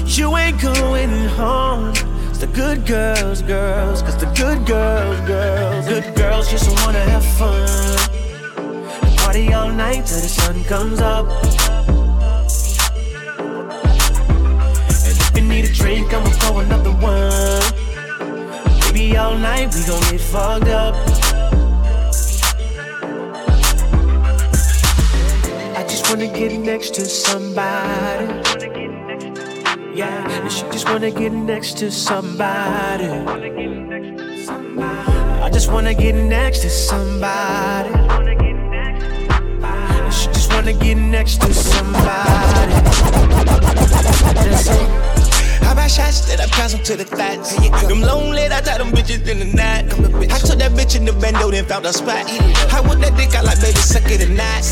you 0.06 0.34
ain't 0.38 0.58
going 0.58 1.10
home. 1.36 1.92
It's 2.30 2.38
the 2.38 2.46
good 2.46 2.86
girls, 2.86 3.42
girls, 3.42 4.00
cause 4.00 4.16
the 4.16 4.32
good 4.34 4.66
girls, 4.66 5.20
girls, 5.28 5.86
good 5.86 6.14
girls 6.14 6.50
just 6.50 6.70
wanna 6.82 7.00
have 7.00 7.26
fun. 7.36 8.15
Party 9.36 9.52
all 9.52 9.68
night 9.70 10.06
till 10.06 10.20
the 10.22 10.28
sun 10.28 10.64
comes 10.64 10.98
up. 10.98 11.26
And 15.04 15.16
if 15.20 15.36
you 15.36 15.42
need 15.42 15.66
a 15.66 15.72
drink, 15.74 16.14
I'ma 16.14 16.30
pour 16.40 16.62
another 16.62 16.92
one. 16.92 17.62
Baby, 18.80 19.14
all 19.18 19.36
night 19.36 19.74
we 19.74 19.84
gon' 19.84 20.00
get 20.10 20.22
fucked 20.22 20.68
up. 20.68 20.94
I 25.76 25.82
just 25.86 26.08
wanna 26.08 26.28
get 26.28 26.52
next 26.58 26.94
to 26.94 27.04
somebody. 27.04 28.26
Yeah, 29.94 30.48
she 30.48 30.62
just 30.72 30.88
wanna 30.88 31.10
get 31.10 31.32
next 31.32 31.76
to 31.80 31.90
somebody. 31.90 33.10
I 35.44 35.50
just 35.52 35.70
wanna 35.70 35.92
get 35.92 36.14
next 36.14 36.60
to 36.60 36.70
somebody. 36.70 38.45
She 40.66 40.72
wanna 40.72 40.84
get 40.84 40.96
next 40.96 41.40
to 41.42 41.54
somebody. 41.54 42.02
That's 44.34 44.66
it. 44.66 44.88
How 45.62 45.72
about 45.74 45.88
shots 45.88 46.26
that 46.26 46.40
I 46.40 46.46
pass 46.46 46.72
them 46.72 46.82
to 46.82 46.96
the 46.96 47.04
thighs? 47.04 47.54
Them 47.86 48.00
lonely, 48.00 48.46
I 48.46 48.60
tie 48.62 48.78
them 48.78 48.90
bitches 48.90 49.28
in 49.28 49.38
the 49.38 49.44
night. 49.44 49.84
I 50.32 50.38
took 50.38 50.58
that 50.58 50.72
bitch 50.72 50.96
in 50.96 51.04
the 51.04 51.12
bando, 51.12 51.52
then 51.52 51.66
found 51.66 51.86
a 51.86 51.92
spot. 51.92 52.26
I 52.26 52.80
whip 52.80 52.98
that 52.98 53.16
dick 53.16 53.32
out 53.36 53.44
like 53.44 53.60
baby, 53.60 53.78
suck 53.78 54.10
it 54.10 54.18
tonight. 54.18 54.62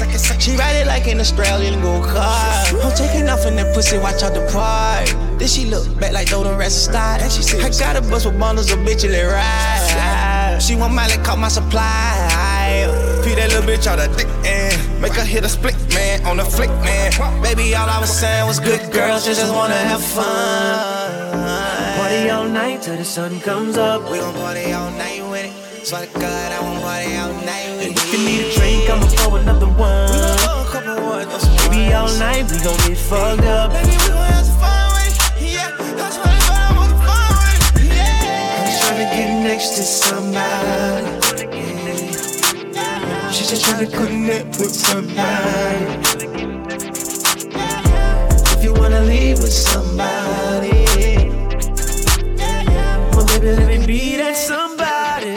She 0.41 0.57
ride 0.57 0.75
it 0.83 0.89
like 0.89 1.07
an 1.07 1.21
Australian 1.21 1.81
go 1.81 2.03
car. 2.03 2.65
I'm 2.83 2.93
taking 2.97 3.29
off 3.29 3.47
in 3.47 3.55
that 3.55 3.73
pussy, 3.73 3.97
watch 3.99 4.25
out 4.25 4.35
the 4.35 4.43
part. 4.51 5.07
Then 5.39 5.47
she 5.47 5.67
look 5.67 5.87
back 6.01 6.13
like 6.13 6.27
throw 6.27 6.43
the 6.43 6.57
rest 6.57 6.89
of 6.89 6.95
style. 6.95 7.23
And 7.23 7.31
she 7.31 7.43
said, 7.43 7.61
I 7.61 7.71
got 7.71 7.95
a 7.95 8.01
bus 8.01 8.27
with 8.27 8.37
bundles 8.37 8.73
of 8.73 8.81
bitches 8.81 9.13
that 9.13 9.31
ride. 9.31 10.61
She 10.61 10.75
want 10.75 10.93
Miley, 10.93 11.23
caught 11.23 11.39
my 11.39 11.47
supply. 11.47 13.04
Feed 13.35 13.43
that 13.43 13.51
little 13.51 13.67
bitch 13.67 13.87
out 13.89 13.99
of 13.99 14.17
dick 14.17 14.29
and 14.47 15.03
make 15.03 15.15
her 15.15 15.25
hit 15.25 15.45
a 15.45 15.49
split, 15.49 15.75
man, 15.93 16.25
on 16.25 16.37
the 16.37 16.45
flick, 16.45 16.71
man. 16.87 17.11
Baby, 17.43 17.75
all 17.75 17.89
I 17.91 17.99
was 17.99 18.11
saying 18.11 18.47
was 18.47 18.61
good 18.61 18.93
girls 18.93 19.27
just 19.27 19.43
wanna 19.53 19.75
have 19.75 20.03
fun. 20.05 21.35
Party 21.99 22.31
all 22.31 22.45
night 22.45 22.83
till 22.83 22.97
the 22.97 23.05
sun 23.05 23.41
comes 23.41 23.77
up. 23.77 24.09
We 24.09 24.19
gon' 24.19 24.35
party 24.35 24.73
all 24.73 24.91
night 24.93 25.21
with 25.31 25.47
it. 25.47 25.87
Swear 25.87 26.07
to 26.07 26.13
God, 26.15 26.53
I 26.53 26.61
won't 26.63 26.81
party 26.85 27.17
all 27.17 27.33
night 27.43 27.71
with 27.75 27.91
it. 27.91 27.99
If 27.99 28.13
you 28.13 28.19
need 28.23 28.41
a 28.47 28.55
drink, 28.55 28.89
I'ma 28.89 29.07
pour 29.19 29.39
another 29.39 29.67
one. 29.67 30.15
Baby, 31.71 31.93
all 31.93 32.13
night 32.19 32.47
we 32.49 32.59
gon' 32.63 32.79
get 32.87 32.99
fucked 32.99 33.43
up. 33.43 33.73
Baby, 33.73 33.99
we 33.99 34.15
gon' 34.15 34.31
have 34.31 34.47
some 34.47 34.59
fun 34.63 34.87
with 34.95 35.11
it. 35.11 35.55
Yeah, 35.59 35.75
that's 35.99 36.19
what 36.23 36.31
I 36.31 36.71
want 36.79 36.91
some 36.91 37.03
fun 37.03 37.35
with 37.51 37.83
it. 37.83 37.97
Yeah. 37.99 38.63
I'm 38.63 38.79
tryna 38.79 39.11
get 39.11 39.43
next 39.43 39.75
to 39.75 39.83
somebody. 39.83 41.24
She's 43.45 43.61
just 43.61 43.67
tryna 43.67 43.93
connect 43.93 44.59
with 44.59 44.75
somebody. 44.75 45.85
If 48.57 48.65
you 48.65 48.73
wanna 48.73 49.01
leave 49.01 49.37
with 49.37 49.53
somebody, 49.53 50.87
well, 53.13 53.27
baby, 53.27 53.53
let 53.53 53.69
me 53.69 53.87
be 53.87 54.17
that 54.17 54.35
somebody. 54.35 55.35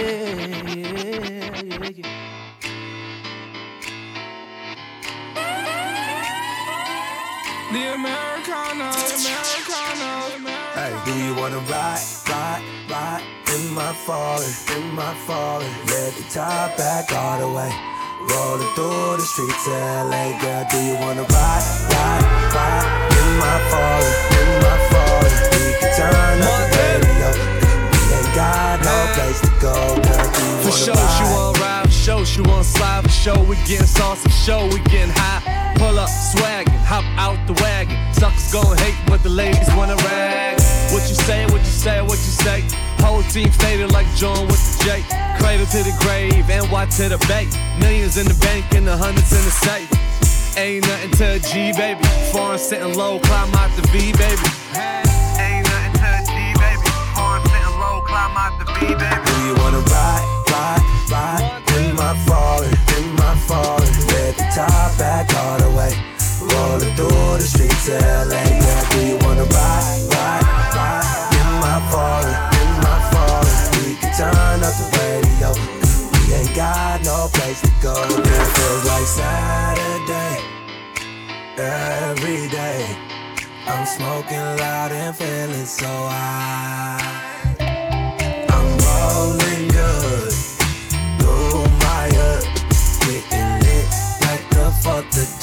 The 7.74 7.84
Americano, 7.92 8.88
Americano, 9.20 10.48
Hey, 10.76 10.94
do 11.04 11.14
you 11.26 11.36
wanna 11.36 11.60
ride, 11.68 12.06
ride, 12.30 12.64
ride 12.90 13.24
in 13.54 13.74
my 13.74 13.92
falling, 14.06 14.56
in 14.78 14.96
my 14.96 15.14
falling? 15.28 15.68
Let 15.88 16.14
the 16.14 16.24
top 16.32 16.78
back 16.78 17.12
all 17.12 17.40
the 17.40 17.54
way. 17.54 17.97
Rolling 18.20 18.68
through 18.74 19.18
the 19.18 19.22
streets 19.22 19.68
of 19.68 19.74
LA, 20.10 20.34
girl. 20.42 20.66
Do 20.72 20.78
you 20.82 20.96
wanna 20.96 21.22
ride, 21.22 21.66
ride, 21.94 22.26
ride 22.54 22.88
in 23.14 23.30
my 23.38 23.58
falling, 23.70 24.18
in 24.42 24.50
my 24.66 24.76
falling? 24.90 25.36
We 25.54 25.70
can 25.78 25.92
turn 25.94 26.42
up 26.42 26.66
the 26.66 26.78
radio. 26.82 27.30
We 27.94 28.00
ain't 28.18 28.36
got 28.36 28.82
no 28.82 28.98
place 29.14 29.40
to 29.42 29.52
go, 29.62 29.76
girl. 30.02 30.28
Do 30.34 30.42
you 30.42 30.58
For 30.66 30.74
wanna 30.74 30.84
sure, 30.84 30.96
ride? 30.98 31.18
she 31.18 31.24
wanna 31.34 31.60
ride, 31.62 31.86
for 31.86 31.92
sure, 31.92 32.26
she 32.26 32.42
wanna 32.42 32.64
slide, 32.64 33.04
for 33.04 33.10
sure, 33.10 33.40
we 33.44 33.56
getting 33.70 33.86
sauce, 33.86 34.24
for 34.24 34.30
sure, 34.30 34.64
we 34.66 34.80
getting 34.90 35.14
high. 35.14 35.76
Pull 35.78 36.00
up, 36.00 36.10
swaggin', 36.10 36.74
hop 36.90 37.06
out 37.18 37.38
the 37.46 37.54
wagon. 37.62 37.98
Suckers 38.14 38.52
gon' 38.52 38.76
hate, 38.78 38.98
but 39.06 39.22
the 39.22 39.30
ladies 39.30 39.70
wanna 39.76 39.96
rag. 39.98 40.60
What 40.92 41.08
you 41.08 41.14
say, 41.16 41.46
what 41.46 41.60
you 41.62 41.76
say, 41.86 42.02
what 42.02 42.18
you 42.18 42.34
say? 42.44 42.64
Whole 43.00 43.24
team 43.24 43.50
faded 43.52 43.92
like 43.92 44.08
John 44.16 44.48
with 44.48 44.60
the 44.60 44.84
J. 44.86 45.04
Cradle 45.40 45.66
to 45.68 45.84
the 45.84 45.96
grave, 46.02 46.48
NY 46.48 46.86
to 46.98 47.10
the 47.10 47.20
bay. 47.28 47.48
Millions 47.80 48.18
in 48.18 48.26
the 48.28 48.38
bank 48.42 48.66
and 48.74 48.86
the 48.88 48.98
hundreds 48.98 49.32
in 49.32 49.44
the 49.44 49.52
safe. 49.52 49.90
Ain't 50.58 50.88
nothing 50.88 51.12
to 51.12 51.26
a 51.36 51.40
G, 51.40 51.72
baby. 51.74 52.04
Foreign 52.32 52.58
sitting 52.58 52.96
low, 52.96 53.20
climb 53.20 53.54
out 53.54 53.70
the 53.78 53.86
V, 53.94 54.12
baby. 54.18 54.48
Ain't 55.38 55.70
nothing 55.70 55.94
to 56.02 56.08
a 56.10 56.22
G, 56.26 56.34
baby. 56.58 56.90
Foreign 57.14 57.46
sitting 57.46 57.78
low, 57.78 58.02
climb 58.02 58.34
out 58.34 58.58
the 58.58 58.66
V, 58.74 58.98
baby. 58.98 59.22
Do 59.30 59.36
you 59.46 59.54
wanna 59.62 59.86
ride, 59.86 60.26
ride, 60.50 60.82
ride 61.14 61.46
in 61.78 61.96
my 61.96 62.18
falling, 62.26 62.74
in 62.98 63.06
my 63.22 63.36
falling? 63.46 63.94
Let 64.10 64.34
the 64.38 64.50
top 64.50 64.98
back 64.98 65.30
all 65.38 65.60
the 65.62 65.70
way. 65.78 65.94
Rolling 66.42 66.96
through 66.98 67.38
the 67.38 67.46
streets 67.46 67.90
of 67.90 68.02
LA. 68.02 68.42
Yeah, 68.42 68.90
do 68.90 69.00
you 69.06 69.18
wanna 69.22 69.46
ride, 69.46 70.02
ride, 70.10 70.46
ride 70.74 71.06
in 71.38 71.50
my 71.62 71.78
falling, 71.94 72.57
up 74.68 74.76
the 74.76 74.88
radio. 75.00 75.50
We 76.28 76.34
ain't 76.34 76.54
got 76.56 77.04
no 77.06 77.30
place 77.32 77.62
to 77.62 77.72
go. 77.82 77.96
It 78.04 78.48
feels 78.56 78.86
like 78.86 79.08
Saturday 79.08 80.36
every 81.58 82.50
day. 82.50 82.98
I'm 83.66 83.86
smoking 83.86 84.48
loud 84.62 84.92
and 84.92 85.16
feeling 85.16 85.66
so 85.66 85.88
high. 85.88 87.56
I'm 88.56 88.70
rolling 88.88 89.68
good 89.70 90.34
through 91.20 91.64
my 91.86 92.04
hood, 92.18 92.46
getting 93.04 93.52
lit 93.66 93.88
like 94.26 94.44
the 94.50 94.68
Fourth 94.84 95.18
of 95.24 95.37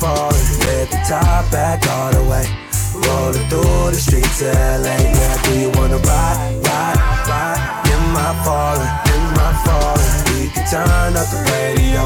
falling? 0.00 0.48
Let 0.66 0.90
the 0.90 1.00
top 1.06 1.52
back 1.52 1.86
all 1.86 2.10
the 2.10 2.24
way. 2.24 2.46
Rolling 3.06 3.46
through 3.48 3.92
the 3.92 4.00
streets 4.00 4.40
of 4.40 4.54
LA. 4.56 4.96
Yeah, 4.96 5.42
do 5.44 5.52
you 5.60 5.70
wanna 5.76 5.98
ride, 5.98 6.56
ride, 6.64 6.98
ride 7.28 7.60
in 7.92 8.02
my 8.16 8.32
falling, 8.44 8.94
in 9.14 9.24
my 9.38 9.52
falling? 9.64 10.12
We 10.32 10.48
can 10.48 10.64
turn 10.66 11.12
up 11.20 11.28
the 11.28 11.40
radio. 11.52 12.02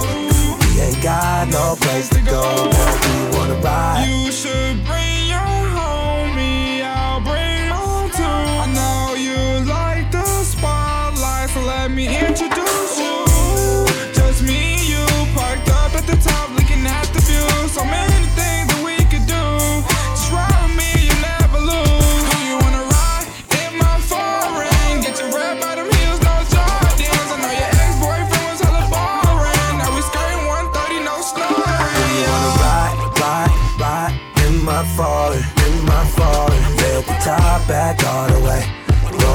We 0.60 0.80
ain't 0.82 1.02
got 1.02 1.48
no 1.48 1.76
place 1.80 2.08
to 2.10 2.20
go. 2.20 2.70
Do 3.02 3.10
you 3.18 3.38
wanna 3.38 3.58
ride? 3.62 4.04
You 4.04 4.32
should 4.32 4.84
bring 4.84 5.13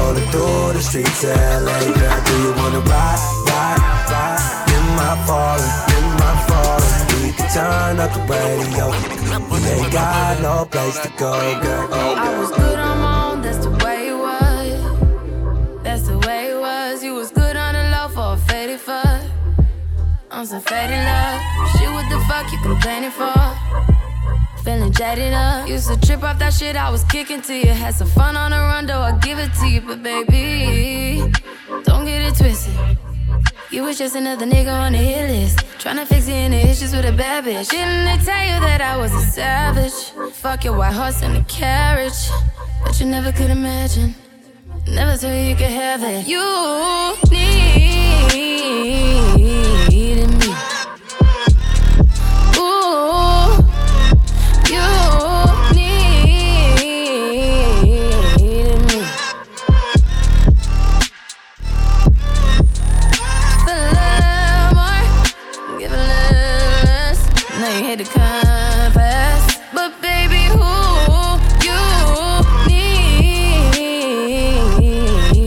Rolling 0.10 0.26
through 0.32 0.74
the 0.74 0.82
streets 0.82 1.24
of 1.24 1.38
LA. 1.38 1.80
Girl, 1.86 2.24
do 2.26 2.34
you 2.42 2.52
wanna 2.58 2.80
ride, 2.80 3.22
ride, 3.46 3.78
ride 4.10 4.42
in 4.76 4.86
my 4.98 5.14
falling, 5.28 5.76
in 5.98 6.06
my 6.18 6.34
falling? 6.50 7.22
We 7.22 7.32
can 7.32 7.48
turn 7.54 8.00
up 8.00 8.12
the 8.18 8.22
radio. 8.26 8.90
We 9.52 9.58
ain't 9.70 9.94
got 9.94 10.42
no 10.42 10.66
place 10.66 10.98
to 11.02 11.10
go, 11.10 11.38
girl. 11.62 11.88
Go, 11.90 12.16
I 12.18 12.40
was 12.40 12.50
good 12.50 12.80
on 12.80 12.98
my 12.98 13.32
own, 13.32 13.42
that's 13.44 13.60
the 13.60 13.70
way 13.86 14.08
it 14.08 14.18
was. 14.18 15.84
That's 15.84 16.08
the 16.08 16.18
way 16.18 16.54
it 16.54 16.60
was. 16.60 17.04
You 17.04 17.14
was 17.14 17.30
good 17.30 17.56
on 17.56 17.76
the 17.76 17.84
low 17.94 18.08
for 18.10 18.34
a 18.34 18.38
faded 18.48 18.80
fuck. 18.80 19.22
On 20.32 20.44
some 20.44 20.62
faded 20.62 21.04
love. 21.06 21.40
Shit, 21.74 21.92
what 21.92 22.10
the 22.10 22.20
fuck 22.28 22.52
you 22.52 22.58
complaining 22.64 23.12
for? 23.12 23.99
Feeling 24.70 24.92
jaded 24.94 25.34
up. 25.34 25.68
Used 25.68 25.88
to 25.88 26.00
trip 26.00 26.22
off 26.22 26.38
that 26.38 26.54
shit 26.54 26.76
I 26.76 26.92
was 26.92 27.04
kicking 27.06 27.42
to 27.42 27.56
you. 27.56 27.74
Had 27.74 27.96
some 27.96 28.08
fun 28.08 28.38
on 28.38 28.52
the 28.52 28.58
run, 28.58 28.86
though 28.86 29.00
I 29.00 29.18
give 29.18 29.40
it 29.40 29.52
to 29.62 29.68
you. 29.68 29.82
But 29.82 30.04
baby, 30.04 31.34
don't 31.86 32.06
get 32.06 32.22
it 32.22 32.36
twisted. 32.36 32.76
You 33.72 33.82
was 33.82 33.98
just 33.98 34.16
another 34.16 34.46
nigga 34.46 34.72
on 34.72 34.92
the 34.92 35.00
hit 35.00 35.28
list. 35.32 35.58
Tryna 35.80 36.06
fix 36.06 36.28
any 36.28 36.58
issues 36.58 36.96
with 36.96 37.06
a 37.06 37.12
bad 37.12 37.46
bitch. 37.46 37.70
Didn't 37.72 38.06
they 38.06 38.24
tell 38.24 38.46
you 38.46 38.60
that 38.68 38.80
I 38.80 38.96
was 38.96 39.12
a 39.12 39.22
savage? 39.22 40.34
Fuck 40.34 40.64
your 40.66 40.78
white 40.78 40.94
horse 40.94 41.24
and 41.24 41.38
a 41.38 41.44
carriage. 41.46 42.30
But 42.84 43.00
you 43.00 43.08
never 43.08 43.32
could 43.32 43.50
imagine. 43.50 44.14
Never 44.88 45.18
thought 45.18 45.34
you 45.34 45.56
could 45.56 45.74
have 45.84 46.04
it. 46.04 46.28
You 46.28 47.16
needed 47.32 47.99
Now 67.90 67.96
you 67.96 68.06
hit 68.06 68.14
but 69.74 69.92
baby, 70.00 70.44
who 70.54 70.70
you 71.66 71.82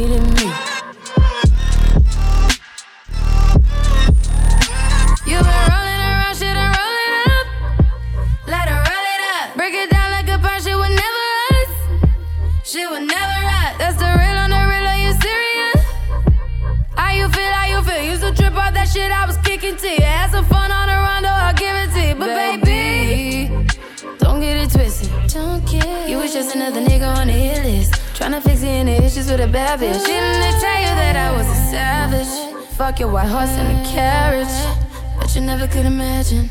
needed 0.01 0.25
me? 0.35 0.47
You 5.25 5.39
been 5.39 5.63
rolling 5.71 6.03
around, 6.03 6.35
shit, 6.35 6.57
and 6.57 6.75
roll 6.75 6.97
it 7.07 7.15
up. 7.31 7.47
Let 8.49 8.67
her 8.69 8.81
roll 8.91 9.07
it 9.15 9.23
up. 9.37 9.47
Break 9.57 9.75
it 9.75 9.89
down 9.91 10.11
like 10.11 10.29
a 10.29 10.37
punch, 10.41 10.65
shit 10.65 10.77
would 10.77 10.91
never 10.91 11.25
us. 11.53 11.71
Shit 12.65 12.91
would 12.91 13.07
never 13.07 13.39
us. 13.61 13.77
That's 13.79 13.97
the 13.99 14.11
real 14.19 14.37
on 14.37 14.51
the 14.51 14.57
real, 14.57 14.87
are 14.89 14.99
you 14.99 15.13
serious? 15.23 15.83
How 16.97 17.13
you 17.13 17.29
feel, 17.29 17.53
how 17.53 17.67
you 17.69 17.85
feel? 17.85 18.03
Used 18.03 18.23
to 18.23 18.33
trip 18.35 18.57
off 18.57 18.75
that 18.75 18.89
shit 18.89 19.13
I 19.13 19.27
was 19.27 19.37
kicking 19.39 19.77
to 19.77 19.89
you. 19.89 20.03
Had 20.03 20.33
some 20.33 20.45
fun 20.47 20.62
Don't 25.33 25.65
get 25.65 26.11
You 26.11 26.19
was 26.19 26.35
just 26.35 26.55
another 26.55 26.83
nigga 26.83 27.09
on 27.17 27.29
the 27.29 27.33
hit 27.33 27.65
list. 27.65 27.95
Tryna 28.13 28.43
fix 28.43 28.63
any 28.63 28.93
issues 28.97 29.31
with 29.31 29.41
a 29.41 29.47
bad 29.47 29.81
bitch. 29.81 30.05
Didn't 30.05 30.41
they 30.43 30.53
tell 30.61 30.81
you 30.83 30.93
that 31.01 31.17
I 31.17 31.33
was 31.35 31.47
a 31.47 31.55
savage? 31.71 32.67
Fuck 32.77 33.01
your 33.01 33.11
white 33.11 33.29
horse 33.29 33.49
and 33.49 33.81
a 33.81 33.91
carriage. 33.91 34.47
But 35.19 35.35
you 35.35 35.41
never 35.41 35.67
could 35.67 35.87
imagine. 35.87 36.51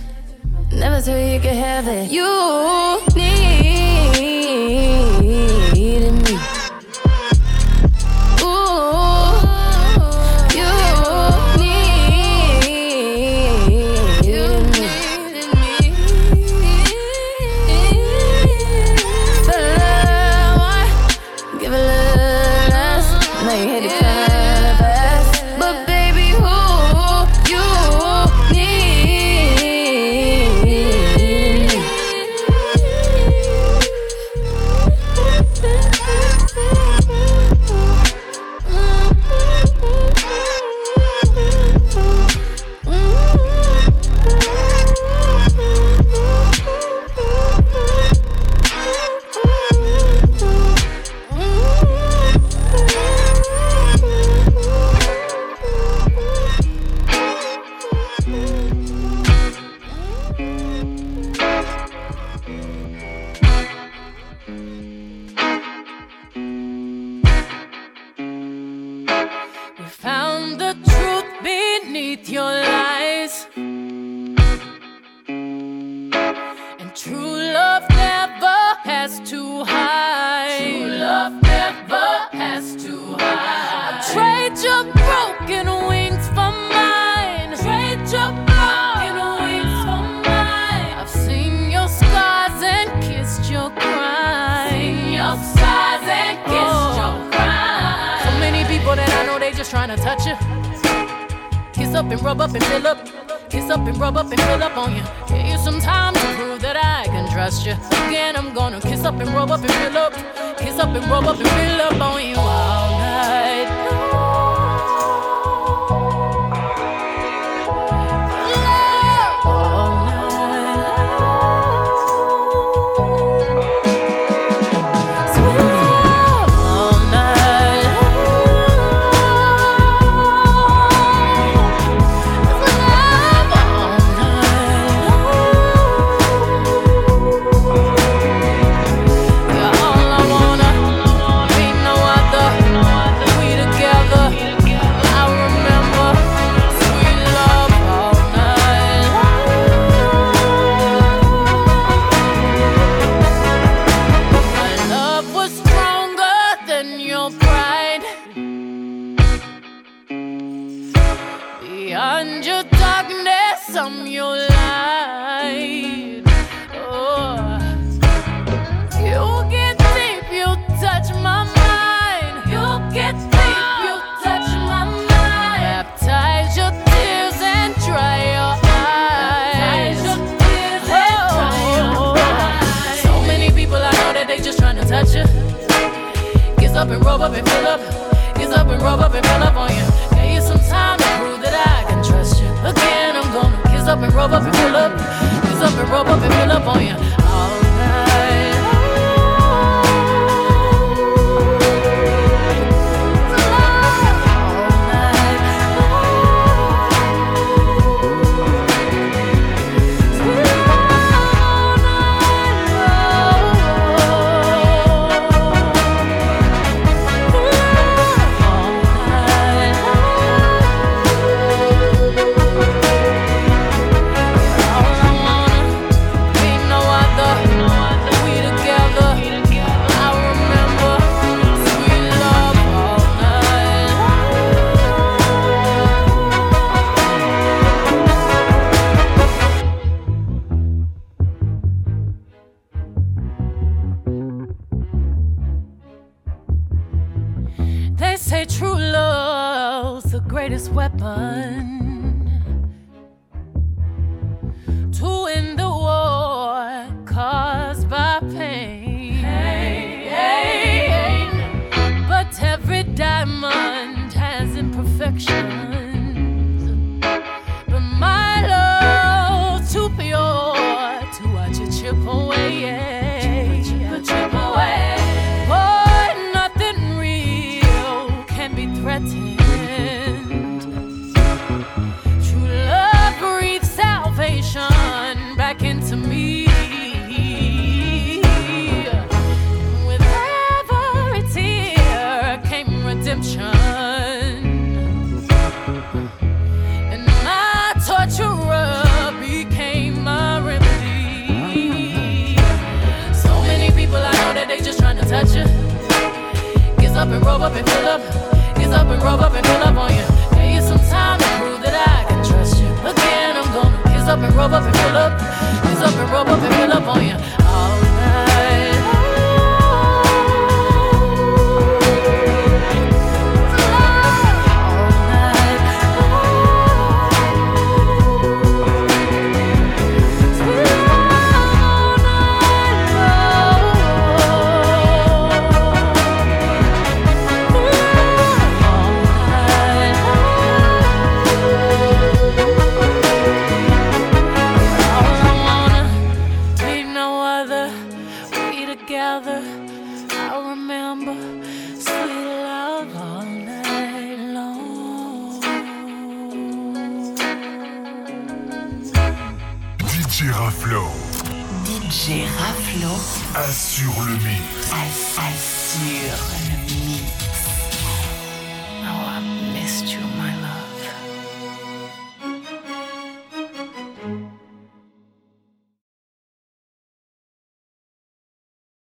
Never 0.72 1.00
thought 1.00 1.16
you 1.16 1.40
could 1.40 1.54
have 1.54 1.88
it. 1.88 2.10
You 2.10 3.00
needed 3.16 5.01